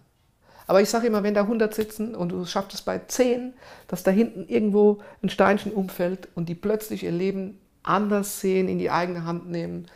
Aber 0.67 0.81
ich 0.81 0.89
sage 0.89 1.07
immer, 1.07 1.23
wenn 1.23 1.35
da 1.35 1.43
100 1.43 1.75
sitzen 1.75 2.15
und 2.15 2.31
du 2.31 2.45
schaffst 2.47 2.75
es 2.75 2.83
bei 2.83 2.99
10, 2.99 3.53
dass 3.87 4.03
da 4.03 4.11
hinten 4.11 4.47
irgendwo 4.49 5.03
ein 5.23 5.29
Steinchen 5.29 5.73
umfällt 5.73 6.29
und 6.35 6.49
die 6.49 6.55
plötzlich 6.55 7.05
ihr 7.05 7.13
Leben 7.13 7.61
anders 7.83 8.41
sehen, 8.41 8.69
in 8.69 8.79
die 8.79 8.91
eigene 8.91 9.25
Hand 9.25 9.51
nehmen 9.51 9.87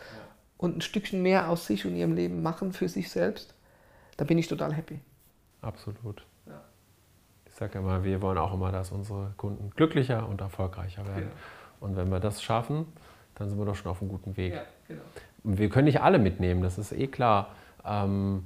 und 0.58 0.76
ein 0.76 0.80
Stückchen 0.82 1.22
mehr 1.22 1.48
aus 1.48 1.66
sich 1.66 1.86
und 1.86 1.96
ihrem 1.96 2.14
Leben 2.14 2.42
machen 2.42 2.72
für 2.72 2.88
sich 2.88 3.10
selbst, 3.10 3.54
dann 4.18 4.26
bin 4.26 4.36
ich 4.36 4.48
total 4.48 4.74
happy. 4.74 5.00
Absolut. 5.62 6.22
Ich 7.46 7.54
sage 7.54 7.78
immer, 7.78 8.04
wir 8.04 8.22
wollen 8.22 8.38
auch 8.38 8.54
immer, 8.54 8.70
dass 8.70 8.92
unsere 8.92 9.32
Kunden 9.36 9.70
glücklicher 9.70 10.28
und 10.28 10.40
erfolgreicher 10.40 11.04
werden. 11.06 11.30
Genau. 11.30 11.32
Und 11.80 11.96
wenn 11.96 12.08
wir 12.08 12.20
das 12.20 12.42
schaffen, 12.42 12.86
dann 13.34 13.48
sind 13.48 13.58
wir 13.58 13.64
doch 13.64 13.74
schon 13.74 13.90
auf 13.90 14.00
einem 14.00 14.10
guten 14.10 14.36
Weg. 14.36 14.60
genau. 14.86 15.00
Wir 15.56 15.70
können 15.70 15.86
nicht 15.86 16.02
alle 16.02 16.18
mitnehmen, 16.18 16.62
das 16.62 16.76
ist 16.76 16.92
eh 16.92 17.06
klar. 17.06 17.48
Ähm, 17.84 18.44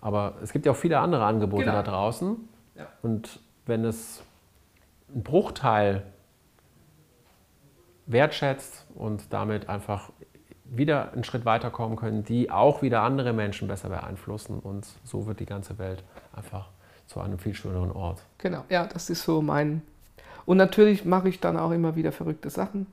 aber 0.00 0.34
es 0.42 0.52
gibt 0.52 0.66
ja 0.66 0.72
auch 0.72 0.76
viele 0.76 0.98
andere 1.00 1.24
Angebote 1.24 1.64
Genau. 1.64 1.76
da 1.76 1.82
draußen. 1.82 2.36
Ja. 2.76 2.86
Und 3.02 3.40
wenn 3.66 3.84
es 3.84 4.22
ein 5.14 5.22
Bruchteil 5.22 6.02
wertschätzt 8.06 8.86
und 8.94 9.32
damit 9.32 9.68
einfach 9.68 10.10
wieder 10.64 11.12
einen 11.12 11.24
Schritt 11.24 11.44
weiterkommen 11.44 11.96
können, 11.96 12.24
die 12.24 12.50
auch 12.50 12.82
wieder 12.82 13.02
andere 13.02 13.32
Menschen 13.32 13.68
besser 13.68 13.88
beeinflussen. 13.88 14.58
Und 14.60 14.86
so 15.04 15.26
wird 15.26 15.40
die 15.40 15.46
ganze 15.46 15.78
Welt 15.78 16.04
einfach 16.34 16.68
zu 17.06 17.20
einem 17.20 17.38
viel 17.38 17.54
schöneren 17.54 17.90
Ort. 17.92 18.22
Genau, 18.38 18.64
ja, 18.68 18.86
das 18.86 19.10
ist 19.10 19.22
so 19.22 19.42
mein. 19.42 19.82
Und 20.46 20.56
natürlich 20.56 21.04
mache 21.04 21.28
ich 21.28 21.40
dann 21.40 21.56
auch 21.56 21.70
immer 21.70 21.96
wieder 21.96 22.12
verrückte 22.12 22.50
Sachen. 22.50 22.86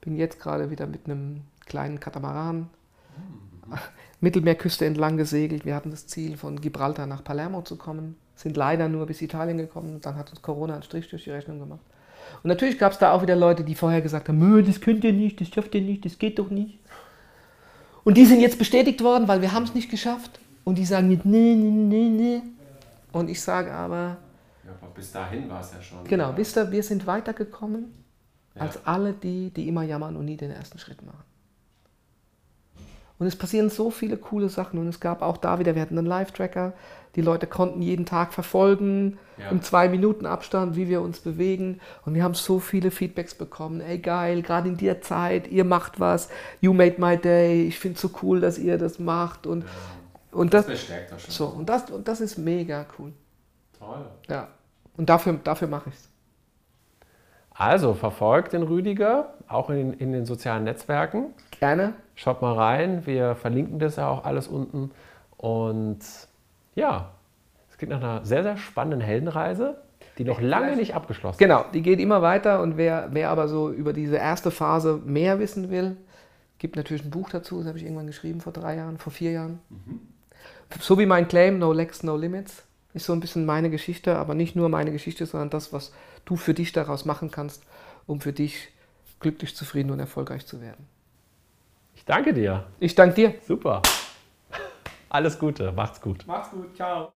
Bin 0.00 0.16
jetzt 0.16 0.40
gerade 0.40 0.70
wieder 0.70 0.86
mit 0.86 1.06
einem 1.06 1.42
kleinen 1.66 2.00
Katamaran 2.00 2.68
Mittelmeerküste 4.20 4.84
entlang 4.84 5.16
gesegelt. 5.16 5.64
Wir 5.64 5.74
hatten 5.74 5.90
das 5.90 6.06
Ziel, 6.06 6.36
von 6.36 6.60
Gibraltar 6.60 7.06
nach 7.06 7.24
Palermo 7.24 7.62
zu 7.62 7.76
kommen. 7.76 8.16
Sind 8.34 8.56
leider 8.56 8.88
nur 8.88 9.06
bis 9.06 9.22
Italien 9.22 9.58
gekommen. 9.58 10.00
Dann 10.00 10.16
hat 10.16 10.30
uns 10.30 10.42
Corona 10.42 10.74
einen 10.74 10.82
Strich 10.82 11.08
durch 11.08 11.24
die 11.24 11.30
Rechnung 11.30 11.58
gemacht. 11.58 11.80
Und 12.42 12.48
natürlich 12.48 12.78
gab 12.78 12.92
es 12.92 12.98
da 12.98 13.12
auch 13.12 13.22
wieder 13.22 13.36
Leute, 13.36 13.64
die 13.64 13.74
vorher 13.74 14.00
gesagt 14.02 14.28
haben: 14.28 14.38
"Mö, 14.38 14.62
Das 14.62 14.80
könnt 14.80 15.04
ihr 15.04 15.12
nicht, 15.12 15.40
das 15.40 15.48
schafft 15.48 15.74
ihr 15.74 15.82
nicht, 15.82 16.04
das 16.04 16.18
geht 16.18 16.38
doch 16.38 16.50
nicht. 16.50 16.78
Und 18.04 18.16
die 18.16 18.24
sind 18.24 18.40
jetzt 18.40 18.58
bestätigt 18.58 19.02
worden, 19.02 19.28
weil 19.28 19.42
wir 19.42 19.52
haben 19.52 19.64
es 19.64 19.74
nicht 19.74 19.90
geschafft. 19.90 20.38
Und 20.64 20.76
die 20.78 20.84
sagen 20.84 21.10
jetzt: 21.10 21.24
Nee, 21.24 21.54
nee, 21.54 21.70
nee, 21.70 22.08
nee. 22.08 22.42
Und 23.12 23.28
ich 23.28 23.40
sage 23.40 23.72
aber: 23.72 24.16
Ja, 24.64 24.72
aber 24.80 24.90
bis 24.94 25.12
dahin 25.12 25.48
war 25.48 25.60
es 25.60 25.72
ja 25.72 25.82
schon. 25.82 26.04
Genau, 26.04 26.32
wisst 26.36 26.56
ihr, 26.56 26.70
wir 26.70 26.82
sind 26.82 27.06
weitergekommen 27.06 27.86
Ja. 28.54 28.62
als 28.62 28.86
alle 28.86 29.12
die, 29.12 29.50
die 29.50 29.68
immer 29.68 29.82
jammern 29.82 30.16
und 30.16 30.24
nie 30.26 30.36
den 30.36 30.50
ersten 30.50 30.78
Schritt 30.78 31.04
machen. 31.04 31.24
Und 33.20 33.26
es 33.28 33.36
passieren 33.36 33.70
so 33.70 33.90
viele 33.90 34.16
coole 34.16 34.48
Sachen 34.48 34.80
und 34.80 34.88
es 34.88 34.98
gab 34.98 35.22
auch 35.22 35.36
da 35.36 35.58
wieder, 35.60 35.74
wir 35.76 35.82
hatten 35.82 35.96
einen 35.98 36.06
Live-Tracker, 36.08 36.72
die 37.16 37.20
Leute 37.20 37.46
konnten 37.46 37.82
jeden 37.82 38.06
Tag 38.06 38.32
verfolgen, 38.32 39.18
Ja. 39.36 39.50
im 39.50 39.62
zwei 39.62 39.88
Minuten 39.88 40.26
Abstand, 40.26 40.74
wie 40.74 40.88
wir 40.88 41.00
uns 41.02 41.20
bewegen 41.20 41.80
und 42.06 42.14
wir 42.14 42.24
haben 42.24 42.34
so 42.34 42.58
viele 42.60 42.90
Feedbacks 42.90 43.34
bekommen, 43.34 43.80
ey 43.82 43.98
geil, 43.98 44.42
gerade 44.42 44.68
in 44.68 44.76
der 44.78 45.00
Zeit, 45.02 45.48
ihr 45.48 45.64
macht 45.64 46.00
was, 46.00 46.28
you 46.60 46.72
made 46.72 46.96
my 47.00 47.16
day, 47.16 47.64
ich 47.66 47.78
finde 47.78 47.96
es 47.96 48.00
so 48.02 48.10
cool, 48.22 48.40
dass 48.40 48.58
ihr 48.58 48.78
das 48.78 48.98
macht 48.98 49.46
und, 49.46 49.64
und 50.32 50.54
das, 50.54 50.66
bestärkt 50.66 51.12
das 51.12 51.22
schon. 51.22 51.30
so, 51.32 51.46
und 51.46 51.68
das, 51.68 51.90
und 51.90 52.08
das 52.08 52.20
ist 52.20 52.38
mega 52.38 52.86
cool, 52.98 53.12
Toll. 53.78 54.06
ja. 54.28 54.48
Und 54.96 55.08
dafür, 55.10 55.38
dafür 55.44 55.68
mache 55.68 55.90
ich 55.90 55.94
es. 55.96 56.08
Also 57.50 57.94
verfolgt 57.94 58.52
den 58.54 58.62
Rüdiger, 58.62 59.34
auch 59.50 59.70
in, 59.70 59.92
in 59.94 60.12
den 60.12 60.26
sozialen 60.26 60.64
Netzwerken. 60.64 61.34
Gerne. 61.58 61.94
Schaut 62.14 62.40
mal 62.42 62.54
rein, 62.54 63.06
wir 63.06 63.34
verlinken 63.34 63.78
das 63.78 63.96
ja 63.96 64.08
auch 64.08 64.24
alles 64.24 64.48
unten. 64.48 64.90
Und 65.36 65.98
ja, 66.74 67.10
es 67.70 67.78
klingt 67.78 67.92
nach 67.92 68.02
einer 68.02 68.24
sehr, 68.24 68.42
sehr 68.42 68.56
spannenden 68.56 69.00
Heldenreise, 69.00 69.78
die 70.18 70.24
noch 70.24 70.40
lange 70.40 70.76
nicht 70.76 70.94
abgeschlossen 70.94 71.34
ist. 71.34 71.38
Genau, 71.38 71.64
die 71.72 71.82
geht 71.82 71.98
immer 71.98 72.22
weiter 72.22 72.62
und 72.62 72.76
wer, 72.76 73.08
wer 73.12 73.30
aber 73.30 73.48
so 73.48 73.70
über 73.70 73.92
diese 73.92 74.16
erste 74.16 74.50
Phase 74.50 75.00
mehr 75.04 75.38
wissen 75.38 75.70
will, 75.70 75.96
gibt 76.58 76.76
natürlich 76.76 77.04
ein 77.04 77.10
Buch 77.10 77.30
dazu, 77.30 77.58
das 77.58 77.66
habe 77.66 77.78
ich 77.78 77.84
irgendwann 77.84 78.06
geschrieben 78.06 78.40
vor 78.40 78.52
drei 78.52 78.76
Jahren, 78.76 78.98
vor 78.98 79.12
vier 79.12 79.32
Jahren. 79.32 79.60
So 80.78 80.98
wie 80.98 81.06
mein 81.06 81.26
Claim, 81.26 81.58
No 81.58 81.72
Legs, 81.72 82.02
No 82.02 82.16
Limits, 82.16 82.64
ist 82.92 83.06
so 83.06 83.12
ein 83.12 83.20
bisschen 83.20 83.46
meine 83.46 83.70
Geschichte, 83.70 84.16
aber 84.16 84.34
nicht 84.34 84.56
nur 84.56 84.68
meine 84.68 84.92
Geschichte, 84.92 85.26
sondern 85.26 85.50
das, 85.50 85.72
was 85.72 85.92
du 86.24 86.36
für 86.36 86.54
dich 86.54 86.72
daraus 86.72 87.04
machen 87.04 87.30
kannst, 87.30 87.64
um 88.06 88.20
für 88.20 88.32
dich 88.32 88.68
glücklich, 89.20 89.54
zufrieden 89.54 89.90
und 89.90 90.00
erfolgreich 90.00 90.46
zu 90.46 90.60
werden. 90.60 90.86
Ich 91.94 92.04
danke 92.04 92.32
dir. 92.32 92.66
Ich 92.80 92.94
danke 92.94 93.14
dir. 93.14 93.34
Super. 93.46 93.82
Alles 95.08 95.38
Gute, 95.38 95.72
macht's 95.72 96.00
gut. 96.00 96.24
Mach's 96.26 96.50
gut, 96.50 96.74
ciao. 96.74 97.12